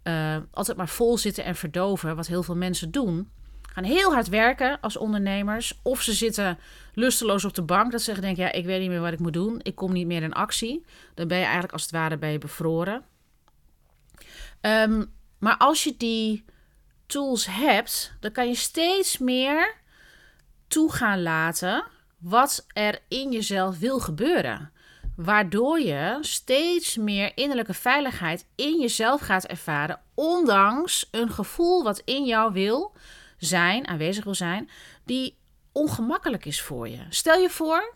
uh, 0.03 0.37
altijd 0.51 0.77
maar 0.77 0.89
vol 0.89 1.17
zitten 1.17 1.43
en 1.43 1.55
verdoven, 1.55 2.15
wat 2.15 2.27
heel 2.27 2.43
veel 2.43 2.55
mensen 2.55 2.91
doen 2.91 3.29
gaan 3.75 3.83
heel 3.83 4.13
hard 4.13 4.29
werken 4.29 4.79
als 4.81 4.97
ondernemers. 4.97 5.79
Of 5.83 6.01
ze 6.01 6.13
zitten 6.13 6.59
lusteloos 6.93 7.45
op 7.45 7.53
de 7.53 7.61
bank. 7.61 7.91
Dat 7.91 8.01
ze 8.01 8.19
denken, 8.19 8.43
ja, 8.43 8.51
ik 8.51 8.65
weet 8.65 8.79
niet 8.79 8.89
meer 8.89 9.01
wat 9.01 9.13
ik 9.13 9.19
moet 9.19 9.33
doen. 9.33 9.59
Ik 9.63 9.75
kom 9.75 9.91
niet 9.91 10.07
meer 10.07 10.23
in 10.23 10.33
actie. 10.33 10.85
Dan 11.13 11.27
ben 11.27 11.37
je 11.37 11.43
eigenlijk 11.43 11.73
als 11.73 11.81
het 11.81 11.91
ware 11.91 12.17
bij 12.17 12.37
bevroren. 12.37 13.03
Um, 14.61 15.13
maar 15.39 15.57
als 15.57 15.83
je 15.83 15.97
die 15.97 16.45
tools 17.05 17.45
hebt, 17.45 18.13
dan 18.19 18.31
kan 18.31 18.47
je 18.47 18.55
steeds 18.55 19.17
meer 19.17 19.75
toe 20.67 20.91
gaan 20.91 21.21
laten 21.21 21.83
wat 22.17 22.65
er 22.73 22.99
in 23.07 23.31
jezelf 23.31 23.79
wil 23.79 23.99
gebeuren. 23.99 24.71
Waardoor 25.15 25.79
je 25.79 26.17
steeds 26.21 26.97
meer 26.97 27.31
innerlijke 27.35 27.73
veiligheid 27.73 28.45
in 28.55 28.79
jezelf 28.79 29.21
gaat 29.21 29.45
ervaren, 29.45 29.99
ondanks 30.13 31.07
een 31.11 31.31
gevoel 31.31 31.83
wat 31.83 32.01
in 32.05 32.25
jou 32.25 32.53
wil 32.53 32.93
zijn, 33.37 33.87
aanwezig 33.87 34.23
wil 34.23 34.35
zijn, 34.35 34.69
die 35.03 35.37
ongemakkelijk 35.71 36.45
is 36.45 36.61
voor 36.61 36.89
je. 36.89 37.05
Stel 37.09 37.37
je 37.39 37.49
voor, 37.49 37.95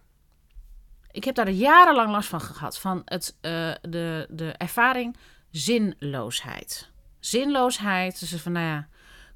ik 1.12 1.24
heb 1.24 1.36
daar 1.36 1.50
jarenlang 1.50 2.12
last 2.12 2.30
van 2.30 2.42
gehad, 2.42 2.80
van 2.80 3.02
het, 3.06 3.36
uh, 3.42 3.72
de, 3.82 4.28
de 4.30 4.52
ervaring 4.52 5.18
zinloosheid. 5.52 6.90
Zinloosheid, 7.20 8.20
dus 8.20 8.42
van 8.42 8.52
nou 8.52 8.66
ja, 8.66 8.88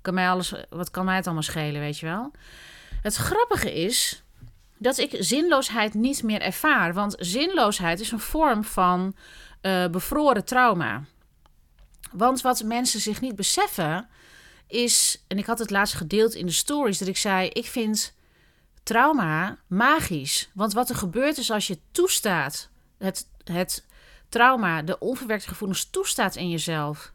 kan 0.01 0.13
mij 0.13 0.29
alles, 0.29 0.53
wat 0.69 0.91
kan 0.91 1.05
mij 1.05 1.15
het 1.15 1.25
allemaal 1.25 1.43
schelen, 1.43 1.81
weet 1.81 1.99
je 1.99 2.05
wel. 2.05 2.31
Het 3.01 3.15
grappige 3.15 3.73
is 3.73 4.23
dat 4.77 4.97
ik 4.97 5.15
zinloosheid 5.19 5.93
niet 5.93 6.23
meer 6.23 6.41
ervaar, 6.41 6.93
want 6.93 7.15
zinloosheid 7.19 7.99
is 7.99 8.11
een 8.11 8.19
vorm 8.19 8.63
van 8.63 9.15
uh, 9.61 9.87
bevroren 9.87 10.45
trauma. 10.45 11.03
Want 12.11 12.41
wat 12.41 12.63
mensen 12.63 12.99
zich 12.99 13.21
niet 13.21 13.35
beseffen, 13.35 14.07
is, 14.67 15.23
en 15.27 15.37
ik 15.37 15.45
had 15.45 15.59
het 15.59 15.69
laatst 15.69 15.95
gedeeld 15.95 16.35
in 16.35 16.45
de 16.45 16.51
stories, 16.51 16.97
dat 16.97 17.07
ik 17.07 17.17
zei: 17.17 17.47
Ik 17.49 17.65
vind 17.65 18.15
trauma 18.83 19.57
magisch. 19.67 20.49
Want 20.53 20.73
wat 20.73 20.89
er 20.89 20.95
gebeurt 20.95 21.37
is 21.37 21.51
als 21.51 21.67
je 21.67 21.79
toestaat, 21.91 22.69
het, 22.97 23.27
het 23.43 23.85
trauma, 24.29 24.81
de 24.81 24.99
onverwerkte 24.99 25.47
gevoelens 25.47 25.89
toestaat 25.89 26.35
in 26.35 26.49
jezelf, 26.49 27.13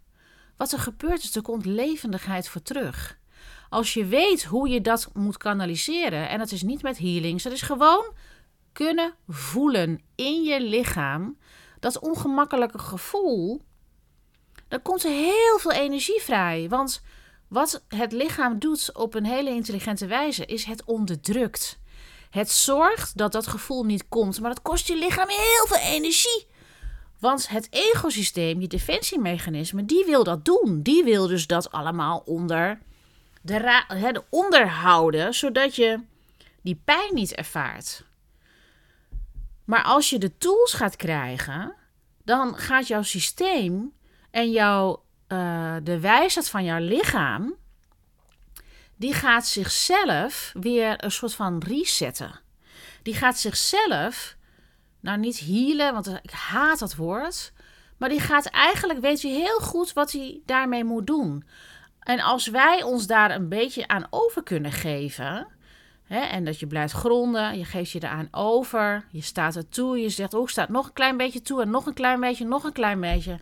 wat 0.56 0.72
er 0.72 0.78
gebeurt 0.78 1.22
is, 1.22 1.37
er 1.37 1.42
komt 1.42 1.66
levendigheid 1.66 2.48
voor 2.48 2.62
terug. 2.62 3.18
Als 3.68 3.94
je 3.94 4.04
weet 4.04 4.44
hoe 4.44 4.68
je 4.68 4.80
dat 4.80 5.11
moet 5.14 5.37
kanaliseren, 5.37 6.28
en 6.28 6.38
dat 6.38 6.52
is 6.52 6.62
niet 6.62 6.82
met 6.82 6.98
healings, 6.98 7.42
dat 7.42 7.52
is 7.52 7.62
gewoon 7.62 8.12
kunnen 8.72 9.14
voelen 9.28 10.00
in 10.14 10.42
je 10.42 10.61
lichaam, 10.61 11.38
dat 11.80 11.98
ongemakkelijke 11.98 12.78
gevoel, 12.78 13.62
dan 14.68 14.82
komt 14.82 15.04
er 15.04 15.11
heel 15.11 15.58
veel 15.58 15.72
energie 15.72 16.20
vrij. 16.20 16.68
Want 16.68 17.02
wat 17.48 17.84
het 17.88 18.12
lichaam 18.12 18.58
doet 18.58 18.96
op 18.96 19.14
een 19.14 19.24
hele 19.24 19.50
intelligente 19.50 20.06
wijze, 20.06 20.46
is 20.46 20.64
het 20.64 20.84
onderdrukt. 20.84 21.78
Het 22.30 22.50
zorgt 22.50 23.16
dat 23.16 23.32
dat 23.32 23.46
gevoel 23.46 23.84
niet 23.84 24.08
komt, 24.08 24.40
maar 24.40 24.50
dat 24.50 24.62
kost 24.62 24.87
je 24.87 24.96
lichaam 24.96 25.28
heel 25.28 25.66
veel 25.66 25.92
energie. 25.92 26.46
Want 27.18 27.48
het 27.48 27.68
egosysteem, 27.70 28.61
je 28.61 28.66
defensiemechanisme, 28.66 29.84
die 29.84 30.04
wil 30.04 30.24
dat 30.24 30.44
doen. 30.44 30.82
Die 30.82 31.04
wil 31.04 31.26
dus 31.26 31.46
dat 31.46 31.70
allemaal 31.70 32.22
onder 32.24 32.78
de, 33.40 33.84
de 34.12 34.22
onderhouden, 34.30 35.34
zodat 35.34 35.76
je 35.76 36.00
die 36.62 36.80
pijn 36.84 37.14
niet 37.14 37.34
ervaart. 37.34 38.04
Maar 39.64 39.82
als 39.82 40.11
je 40.11 40.18
de 40.18 40.38
tools 40.38 40.72
gaat 40.72 40.96
krijgen, 40.96 41.74
dan 42.24 42.56
gaat 42.56 42.87
jouw 42.87 43.02
systeem 43.02 43.92
en 44.30 44.50
jouw, 44.50 45.02
uh, 45.28 45.76
de 45.82 46.00
wijsheid 46.00 46.48
van 46.48 46.64
jouw 46.64 46.80
lichaam, 46.80 47.54
die 48.96 49.14
gaat 49.14 49.46
zichzelf 49.46 50.52
weer 50.60 51.04
een 51.04 51.10
soort 51.10 51.34
van 51.34 51.62
resetten. 51.66 52.40
Die 53.02 53.14
gaat 53.14 53.38
zichzelf, 53.38 54.36
nou 55.00 55.18
niet 55.18 55.40
healen, 55.40 55.92
want 55.92 56.06
ik 56.22 56.30
haat 56.30 56.78
dat 56.78 56.94
woord. 56.94 57.52
Maar 57.98 58.08
die 58.08 58.20
gaat 58.20 58.46
eigenlijk, 58.46 59.00
weet 59.00 59.20
je 59.20 59.28
heel 59.28 59.58
goed 59.58 59.92
wat 59.92 60.12
hij 60.12 60.40
daarmee 60.44 60.84
moet 60.84 61.06
doen. 61.06 61.44
En 62.00 62.20
als 62.20 62.46
wij 62.46 62.82
ons 62.82 63.06
daar 63.06 63.30
een 63.30 63.48
beetje 63.48 63.88
aan 63.88 64.06
over 64.10 64.42
kunnen 64.42 64.72
geven. 64.72 65.46
Hè, 66.04 66.20
en 66.20 66.44
dat 66.44 66.60
je 66.60 66.66
blijft 66.66 66.92
gronden, 66.92 67.58
je 67.58 67.64
geeft 67.64 67.90
je 67.90 68.02
eraan 68.02 68.28
over, 68.30 69.04
je 69.10 69.22
staat 69.22 69.56
er 69.56 69.68
toe, 69.68 69.98
je 69.98 70.08
zegt, 70.08 70.34
oh, 70.34 70.46
staat 70.46 70.68
nog 70.68 70.86
een 70.86 70.92
klein 70.92 71.16
beetje 71.16 71.42
toe 71.42 71.62
en 71.62 71.70
nog 71.70 71.86
een 71.86 71.94
klein 71.94 72.20
beetje, 72.20 72.44
nog 72.44 72.64
een 72.64 72.72
klein 72.72 73.00
beetje. 73.00 73.38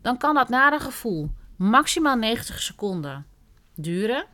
Dan 0.00 0.18
kan 0.18 0.34
dat 0.34 0.48
na 0.48 0.72
een 0.72 0.80
gevoel 0.80 1.30
maximaal 1.56 2.16
90 2.16 2.62
seconden 2.62 3.26
duren. 3.74 4.26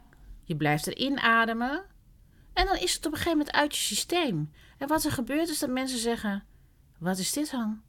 Je 0.45 0.57
blijft 0.57 0.87
erin 0.87 1.19
ademen. 1.19 1.85
En 2.53 2.67
dan 2.67 2.77
is 2.77 2.95
het 2.95 3.07
op 3.07 3.13
een 3.13 3.19
gegeven 3.19 3.39
moment 3.39 3.57
uit 3.57 3.77
je 3.77 3.83
systeem. 3.83 4.53
En 4.79 4.89
wat 4.89 5.05
er 5.05 5.13
gebeurt 5.13 5.49
is 5.49 5.59
dat 5.59 5.71
mensen 5.71 5.99
zeggen: 5.99 6.45
Wat 6.99 7.19
is 7.19 7.33
dit 7.33 7.51
dan? 7.51 7.83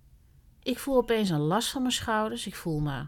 Ik 0.63 0.79
voel 0.79 0.95
opeens 0.97 1.29
een 1.29 1.39
last 1.39 1.69
van 1.69 1.81
mijn 1.81 1.93
schouders. 1.93 2.47
Ik 2.47 2.55
voel 2.55 2.79
me 2.79 3.05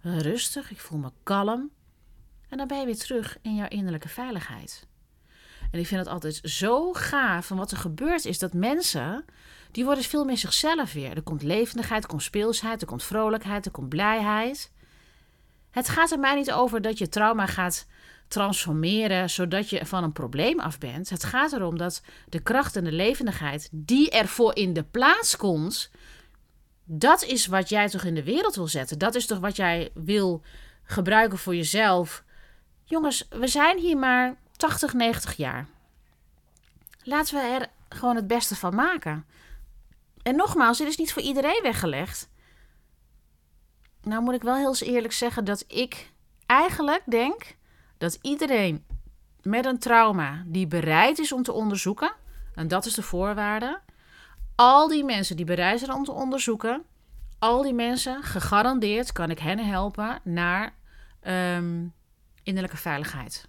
rustig. 0.00 0.70
Ik 0.70 0.80
voel 0.80 0.98
me 0.98 1.10
kalm. 1.22 1.70
En 2.48 2.58
dan 2.58 2.66
ben 2.66 2.78
je 2.78 2.84
weer 2.84 2.98
terug 2.98 3.38
in 3.42 3.54
jouw 3.54 3.68
innerlijke 3.68 4.08
veiligheid. 4.08 4.86
En 5.72 5.78
ik 5.78 5.86
vind 5.86 6.00
het 6.00 6.08
altijd 6.08 6.40
zo 6.42 6.92
gaaf. 6.92 7.46
van 7.46 7.56
wat 7.56 7.70
er 7.70 7.76
gebeurt 7.76 8.24
is 8.24 8.38
dat 8.38 8.52
mensen. 8.52 9.24
die 9.70 9.84
worden 9.84 10.04
veel 10.04 10.24
meer 10.24 10.38
zichzelf 10.38 10.92
weer. 10.92 11.16
Er 11.16 11.22
komt 11.22 11.42
levendigheid, 11.42 12.02
er 12.02 12.08
komt 12.08 12.22
speelsheid, 12.22 12.80
er 12.80 12.86
komt 12.86 13.04
vrolijkheid, 13.04 13.64
er 13.64 13.70
komt 13.70 13.88
blijheid. 13.88 14.72
Het 15.70 15.88
gaat 15.88 16.10
er 16.10 16.18
mij 16.18 16.34
niet 16.34 16.52
over 16.52 16.82
dat 16.82 16.98
je 16.98 17.08
trauma 17.08 17.46
gaat 17.46 17.86
transformeren 18.28 19.30
zodat 19.30 19.70
je 19.70 19.86
van 19.86 20.04
een 20.04 20.12
probleem 20.12 20.60
af 20.60 20.78
bent. 20.78 21.10
Het 21.10 21.24
gaat 21.24 21.52
erom 21.52 21.78
dat 21.78 22.02
de 22.28 22.40
kracht 22.40 22.76
en 22.76 22.84
de 22.84 22.92
levendigheid 22.92 23.68
die 23.70 24.10
ervoor 24.10 24.56
in 24.56 24.72
de 24.72 24.82
plaats 24.82 25.36
komt, 25.36 25.90
dat 26.84 27.24
is 27.24 27.46
wat 27.46 27.68
jij 27.68 27.88
toch 27.88 28.04
in 28.04 28.14
de 28.14 28.24
wereld 28.24 28.54
wil 28.54 28.68
zetten. 28.68 28.98
Dat 28.98 29.14
is 29.14 29.26
toch 29.26 29.38
wat 29.38 29.56
jij 29.56 29.90
wil 29.94 30.42
gebruiken 30.82 31.38
voor 31.38 31.54
jezelf. 31.54 32.24
Jongens, 32.84 33.26
we 33.30 33.46
zijn 33.48 33.78
hier 33.78 33.96
maar 33.96 34.36
80, 34.56 34.92
90 34.92 35.36
jaar. 35.36 35.66
Laten 37.02 37.34
we 37.34 37.40
er 37.40 37.68
gewoon 37.88 38.16
het 38.16 38.26
beste 38.26 38.56
van 38.56 38.74
maken. 38.74 39.26
En 40.22 40.36
nogmaals, 40.36 40.78
dit 40.78 40.88
is 40.88 40.96
niet 40.96 41.12
voor 41.12 41.22
iedereen 41.22 41.60
weggelegd. 41.62 42.30
Nou 44.02 44.22
moet 44.22 44.34
ik 44.34 44.42
wel 44.42 44.56
heel 44.56 44.74
eerlijk 44.74 45.12
zeggen 45.12 45.44
dat 45.44 45.64
ik 45.66 46.12
eigenlijk 46.46 47.02
denk 47.06 47.56
dat 47.98 48.18
iedereen 48.22 48.84
met 49.42 49.64
een 49.64 49.78
trauma 49.78 50.42
die 50.46 50.66
bereid 50.66 51.18
is 51.18 51.32
om 51.32 51.42
te 51.42 51.52
onderzoeken, 51.52 52.12
en 52.54 52.68
dat 52.68 52.84
is 52.84 52.94
de 52.94 53.02
voorwaarde, 53.02 53.80
al 54.54 54.88
die 54.88 55.04
mensen 55.04 55.36
die 55.36 55.44
bereid 55.44 55.78
zijn 55.78 55.92
om 55.92 56.04
te 56.04 56.12
onderzoeken, 56.12 56.82
al 57.38 57.62
die 57.62 57.74
mensen, 57.74 58.22
gegarandeerd 58.22 59.12
kan 59.12 59.30
ik 59.30 59.38
hen 59.38 59.58
helpen 59.58 60.20
naar 60.24 60.74
ehm, 61.20 61.86
innerlijke 62.42 62.76
veiligheid. 62.76 63.48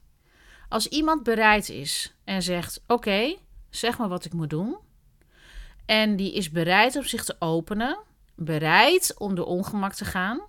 Als 0.73 0.87
iemand 0.87 1.23
bereid 1.23 1.69
is 1.69 2.13
en 2.23 2.41
zegt: 2.41 2.83
Oké, 2.87 3.35
zeg 3.69 3.97
maar 3.97 4.09
wat 4.09 4.25
ik 4.25 4.33
moet 4.33 4.49
doen. 4.49 4.77
En 5.85 6.15
die 6.15 6.33
is 6.33 6.49
bereid 6.49 6.95
om 6.95 7.03
zich 7.03 7.23
te 7.23 7.35
openen, 7.39 7.97
bereid 8.35 9.13
om 9.17 9.35
de 9.35 9.45
ongemak 9.45 9.93
te 9.93 10.05
gaan. 10.05 10.41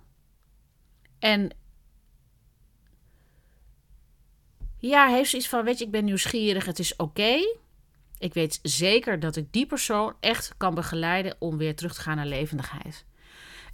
En 1.19 1.51
Ja, 4.77 5.07
heeft 5.07 5.29
zoiets 5.29 5.49
van, 5.49 5.63
weet 5.63 5.77
je, 5.77 5.85
ik 5.85 5.91
ben 5.91 6.05
nieuwsgierig, 6.05 6.65
het 6.65 6.79
is 6.79 6.95
oké. 6.95 7.37
Ik 8.17 8.33
weet 8.33 8.59
zeker 8.61 9.19
dat 9.19 9.35
ik 9.35 9.53
die 9.53 9.65
persoon 9.65 10.15
echt 10.19 10.53
kan 10.57 10.75
begeleiden 10.75 11.35
om 11.39 11.57
weer 11.57 11.75
terug 11.75 11.93
te 11.93 12.01
gaan 12.01 12.15
naar 12.15 12.25
levendigheid. 12.25 13.05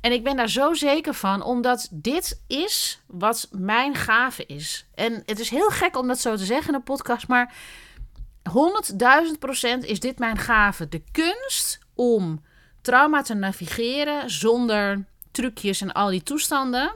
En 0.01 0.11
ik 0.11 0.23
ben 0.23 0.35
daar 0.35 0.49
zo 0.49 0.73
zeker 0.73 1.13
van, 1.13 1.43
omdat 1.43 1.87
dit 1.91 2.41
is 2.47 3.01
wat 3.07 3.47
mijn 3.51 3.95
gave 3.95 4.45
is. 4.45 4.85
En 4.95 5.23
het 5.25 5.39
is 5.39 5.49
heel 5.49 5.69
gek 5.69 5.97
om 5.97 6.07
dat 6.07 6.19
zo 6.19 6.35
te 6.35 6.45
zeggen 6.45 6.67
in 6.67 6.73
een 6.73 6.83
podcast, 6.83 7.27
maar 7.27 7.53
100.000 8.49 9.39
procent 9.39 9.85
is 9.85 9.99
dit 9.99 10.19
mijn 10.19 10.37
gave. 10.37 10.87
De 10.87 11.03
kunst 11.11 11.79
om 11.95 12.43
trauma 12.81 13.21
te 13.21 13.33
navigeren 13.33 14.29
zonder 14.29 15.05
trucjes 15.31 15.81
en 15.81 15.91
al 15.91 16.09
die 16.09 16.23
toestanden. 16.23 16.95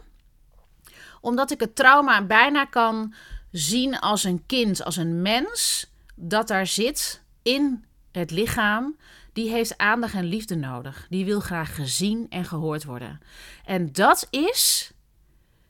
Omdat 1.21 1.51
ik 1.51 1.59
het 1.59 1.75
trauma 1.75 2.21
bijna 2.21 2.65
kan 2.65 3.13
zien 3.51 3.99
als 3.99 4.23
een 4.23 4.43
kind, 4.45 4.83
als 4.83 4.95
een 4.95 5.21
mens 5.21 5.87
dat 6.15 6.47
daar 6.47 6.67
zit 6.67 7.21
in 7.41 7.85
het 8.11 8.31
lichaam. 8.31 8.97
Die 9.35 9.49
heeft 9.49 9.77
aandacht 9.77 10.13
en 10.13 10.23
liefde 10.23 10.55
nodig. 10.55 11.05
Die 11.09 11.25
wil 11.25 11.39
graag 11.39 11.75
gezien 11.75 12.25
en 12.29 12.45
gehoord 12.45 12.83
worden. 12.83 13.19
En 13.65 13.91
dat 13.91 14.27
is, 14.29 14.91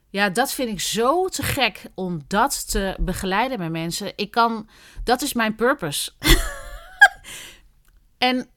ja, 0.09 0.29
dat 0.29 0.53
vind 0.53 0.69
ik 0.69 0.79
zo 0.79 1.27
te 1.27 1.43
gek 1.43 1.85
om 1.95 2.21
dat 2.27 2.71
te 2.71 2.95
begeleiden 2.99 3.57
bij 3.57 3.69
mensen. 3.69 4.13
Ik 4.15 4.31
kan, 4.31 4.69
dat 5.03 5.21
is 5.21 5.33
mijn 5.33 5.55
purpose. 5.55 6.11
en 8.17 8.49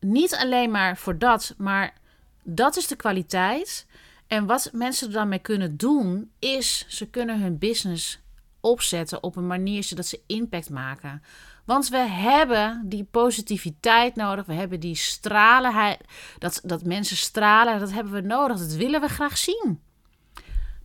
niet 0.00 0.34
alleen 0.34 0.70
maar 0.70 0.96
voor 0.96 1.18
dat, 1.18 1.54
maar 1.58 1.94
dat 2.42 2.76
is 2.76 2.86
de 2.86 2.96
kwaliteit. 2.96 3.86
En 4.26 4.46
wat 4.46 4.70
mensen 4.72 5.06
er 5.06 5.12
dan 5.12 5.28
mee 5.28 5.38
kunnen 5.38 5.76
doen, 5.76 6.30
is 6.38 6.84
ze 6.88 7.10
kunnen 7.10 7.40
hun 7.40 7.58
business 7.58 8.20
opzetten 8.60 9.22
op 9.22 9.36
een 9.36 9.46
manier 9.46 9.84
zodat 9.84 10.06
ze 10.06 10.20
impact 10.26 10.70
maken. 10.70 11.22
Want 11.64 11.88
we 11.88 11.96
hebben 11.96 12.82
die 12.84 13.04
positiviteit 13.04 14.14
nodig. 14.14 14.46
We 14.46 14.54
hebben 14.54 14.80
die 14.80 14.94
stralenheid. 14.94 16.00
Dat, 16.38 16.60
dat 16.64 16.84
mensen 16.84 17.16
stralen, 17.16 17.78
dat 17.78 17.92
hebben 17.92 18.12
we 18.12 18.20
nodig. 18.20 18.58
Dat 18.58 18.74
willen 18.74 19.00
we 19.00 19.08
graag 19.08 19.38
zien. 19.38 19.80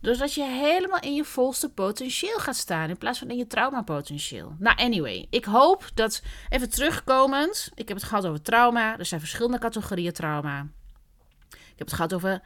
Dus 0.00 0.18
dat 0.18 0.34
je 0.34 0.44
helemaal 0.44 1.00
in 1.00 1.14
je 1.14 1.24
volste 1.24 1.70
potentieel 1.72 2.38
gaat 2.38 2.56
staan. 2.56 2.88
In 2.88 2.98
plaats 2.98 3.18
van 3.18 3.30
in 3.30 3.36
je 3.36 3.46
traumapotentieel. 3.46 4.56
Nou, 4.58 4.76
anyway. 4.76 5.26
Ik 5.30 5.44
hoop 5.44 5.90
dat. 5.94 6.22
Even 6.48 6.70
terugkomend. 6.70 7.70
Ik 7.74 7.88
heb 7.88 7.96
het 7.96 8.06
gehad 8.06 8.26
over 8.26 8.42
trauma. 8.42 8.98
Er 8.98 9.06
zijn 9.06 9.20
verschillende 9.20 9.58
categorieën 9.58 10.12
trauma. 10.12 10.66
Ik 11.50 11.76
heb 11.76 11.86
het 11.86 11.92
gehad 11.92 12.14
over 12.14 12.42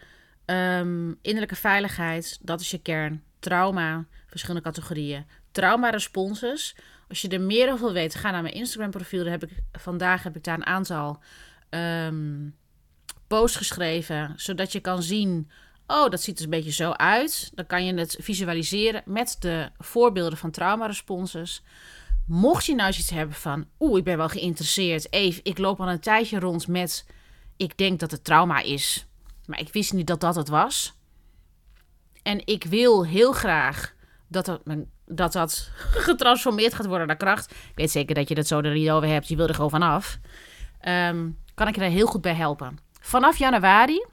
um, 0.47 1.18
innerlijke 1.22 1.57
veiligheid. 1.57 2.39
Dat 2.41 2.61
is 2.61 2.70
je 2.70 2.78
kern. 2.78 3.22
Trauma 3.39 4.07
verschillende 4.26 4.62
categorieën. 4.62 5.26
Trauma-responses. 5.53 6.76
Als 7.15 7.23
je 7.23 7.29
er 7.29 7.41
meer 7.41 7.73
over 7.73 7.85
wil 7.85 7.95
weten, 7.95 8.21
ga 8.21 8.31
naar 8.31 8.43
mijn 8.43 8.55
Instagram-profiel. 8.55 9.23
Daar 9.23 9.33
heb 9.33 9.45
ik, 9.45 9.51
vandaag 9.73 10.23
heb 10.23 10.37
ik 10.37 10.45
daar 10.45 10.55
een 10.55 10.67
aantal 10.67 11.23
um, 11.71 12.57
posts 13.27 13.57
geschreven, 13.57 14.33
zodat 14.37 14.73
je 14.73 14.81
kan 14.81 15.03
zien... 15.03 15.51
Oh, 15.87 16.11
dat 16.11 16.23
ziet 16.23 16.39
er 16.39 16.45
een 16.45 16.51
beetje 16.51 16.73
zo 16.73 16.91
uit. 16.91 17.51
Dan 17.55 17.67
kan 17.67 17.85
je 17.85 17.95
het 17.95 18.17
visualiseren 18.21 19.03
met 19.05 19.37
de 19.39 19.71
voorbeelden 19.79 20.39
van 20.39 20.51
trauma-responses. 20.51 21.62
Mocht 22.27 22.65
je 22.65 22.75
nou 22.75 22.89
iets 22.89 23.11
hebben 23.11 23.37
van... 23.37 23.67
Oeh, 23.81 23.99
ik 23.99 24.05
ben 24.05 24.17
wel 24.17 24.29
geïnteresseerd. 24.29 25.12
Even, 25.12 25.45
ik 25.45 25.59
loop 25.59 25.81
al 25.81 25.89
een 25.89 26.01
tijdje 26.01 26.39
rond 26.39 26.69
met... 26.69 27.07
Ik 27.57 27.79
denk 27.79 28.01
dat 28.01 28.11
het 28.11 28.25
trauma 28.25 28.61
is. 28.61 29.07
Maar 29.47 29.61
ik 29.61 29.73
wist 29.73 29.93
niet 29.93 30.07
dat 30.07 30.21
dat 30.21 30.35
het 30.35 30.49
was. 30.49 30.95
En 32.23 32.47
ik 32.47 32.65
wil 32.65 33.07
heel 33.07 33.33
graag 33.33 33.95
dat 34.29 34.45
dat, 34.45 34.62
dat 35.07 35.32
dat 35.32 35.70
getransformeerd 36.09 36.74
gaat 36.74 36.86
worden 36.86 37.07
naar 37.07 37.16
kracht. 37.16 37.50
Ik 37.50 37.72
weet 37.74 37.90
zeker 37.90 38.14
dat 38.14 38.28
je 38.28 38.34
dat 38.34 38.46
zo 38.46 38.61
er 38.61 38.72
niet 38.72 38.88
hebt. 38.88 39.28
Je 39.28 39.36
wil 39.36 39.48
er 39.48 39.55
gewoon 39.55 39.70
vanaf. 39.70 40.18
Um, 40.88 41.38
kan 41.55 41.68
ik 41.68 41.74
je 41.74 41.80
daar 41.80 41.90
heel 41.90 42.07
goed 42.07 42.20
bij 42.20 42.34
helpen. 42.34 42.78
Vanaf 43.00 43.36
januari 43.36 44.05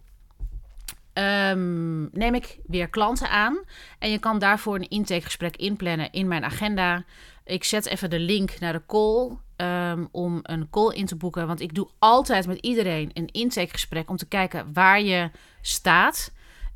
ehm, 1.14 2.02
neem 2.02 2.34
ik 2.34 2.60
weer 2.66 2.90
klanten 2.90 3.30
aan. 3.30 3.60
En 4.00 4.12
je 4.12 4.20
kan 4.20 4.40
daarvoor 4.40 4.76
een 4.76 4.90
intakegesprek 4.90 5.58
inplannen 5.58 6.12
in 6.12 6.28
mijn 6.28 6.44
agenda. 6.44 7.04
Ik 7.44 7.64
zet 7.64 7.86
even 7.86 8.10
de 8.10 8.20
link 8.20 8.60
naar 8.60 8.74
de 8.74 8.82
call 8.88 9.38
ehm, 9.56 10.06
om 10.12 10.40
een 10.44 10.70
call 10.70 10.94
in 10.94 11.06
te 11.06 11.16
boeken. 11.16 11.48
Want 11.48 11.62
ik 11.62 11.76
doe 11.76 11.88
altijd 12.00 12.48
met 12.48 12.58
iedereen 12.58 13.10
een 13.14 13.28
intakegesprek 13.28 14.10
om 14.10 14.18
te 14.18 14.28
kijken 14.28 14.74
waar 14.74 15.02
je 15.02 15.30
staat. 15.62 16.32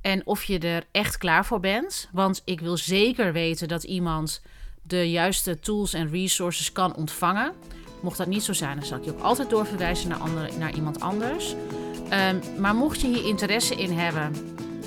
En 0.05 0.21
of 0.25 0.43
je 0.43 0.59
er 0.59 0.83
echt 0.91 1.17
klaar 1.17 1.45
voor 1.45 1.59
bent. 1.59 2.09
Want 2.11 2.41
ik 2.43 2.59
wil 2.59 2.77
zeker 2.77 3.33
weten 3.33 3.67
dat 3.67 3.83
iemand 3.83 4.41
de 4.81 5.11
juiste 5.11 5.59
tools 5.59 5.93
en 5.93 6.09
resources 6.09 6.71
kan 6.71 6.95
ontvangen. 6.95 7.53
Mocht 8.01 8.17
dat 8.17 8.27
niet 8.27 8.43
zo 8.43 8.53
zijn, 8.53 8.77
dan 8.77 8.85
zal 8.85 8.97
ik 8.97 9.03
je 9.03 9.11
ook 9.11 9.21
altijd 9.21 9.49
doorverwijzen 9.49 10.09
naar, 10.09 10.17
andere, 10.17 10.49
naar 10.57 10.73
iemand 10.73 10.99
anders. 10.99 11.55
Ehm, 12.09 12.39
maar 12.57 12.75
mocht 12.75 13.01
je 13.01 13.07
hier 13.07 13.25
interesse 13.25 13.75
in 13.75 13.91
hebben 13.91 14.31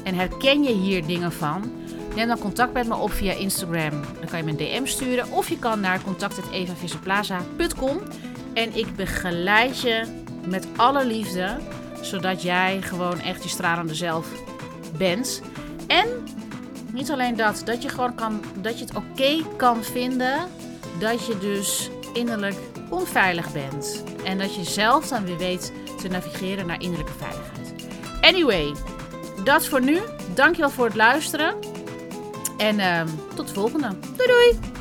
en 0.04 0.14
herken 0.14 0.62
je 0.62 0.72
hier 0.72 1.06
dingen 1.06 1.32
van, 1.32 1.72
neem 2.14 2.28
dan 2.28 2.38
contact 2.38 2.72
met 2.72 2.88
me 2.88 2.94
op 2.94 3.10
via 3.10 3.32
Instagram. 3.32 3.90
Dan 3.90 4.28
kan 4.28 4.38
je 4.38 4.44
me 4.44 4.50
een 4.50 4.56
DM 4.56 4.86
sturen 4.86 5.30
of 5.32 5.48
je 5.48 5.58
kan 5.58 5.80
naar 5.80 6.02
contact.evavisserplaza.com 6.02 8.00
en 8.54 8.76
ik 8.76 8.96
begeleid 8.96 9.80
je 9.80 10.24
met 10.46 10.66
alle 10.76 11.06
liefde, 11.06 11.56
zodat 12.00 12.42
jij 12.42 12.82
gewoon 12.82 13.20
echt 13.20 13.42
je 13.42 13.48
stralende 13.48 13.94
zelf 13.94 14.56
En 15.86 16.08
niet 16.92 17.10
alleen 17.10 17.36
dat, 17.36 17.62
dat 17.64 17.82
je 17.82 17.88
gewoon 17.88 18.14
kan, 18.14 18.40
dat 18.60 18.78
je 18.78 18.84
het 18.84 18.96
oké 18.96 19.56
kan 19.56 19.84
vinden 19.84 20.48
dat 20.98 21.26
je 21.26 21.38
dus 21.38 21.90
innerlijk 22.12 22.56
onveilig 22.90 23.52
bent. 23.52 24.04
En 24.24 24.38
dat 24.38 24.54
je 24.54 24.64
zelf 24.64 25.08
dan 25.08 25.24
weer 25.24 25.38
weet 25.38 25.72
te 26.00 26.08
navigeren 26.08 26.66
naar 26.66 26.80
innerlijke 26.80 27.12
veiligheid. 27.18 27.74
Anyway, 28.20 28.74
dat 29.44 29.66
voor 29.66 29.82
nu. 29.82 29.98
Dankjewel 30.34 30.70
voor 30.70 30.84
het 30.84 30.94
luisteren. 30.94 31.54
En 32.58 32.78
uh, 32.78 33.02
tot 33.34 33.48
de 33.48 33.54
volgende. 33.54 33.88
Doei 34.16 34.28
doei! 34.28 34.77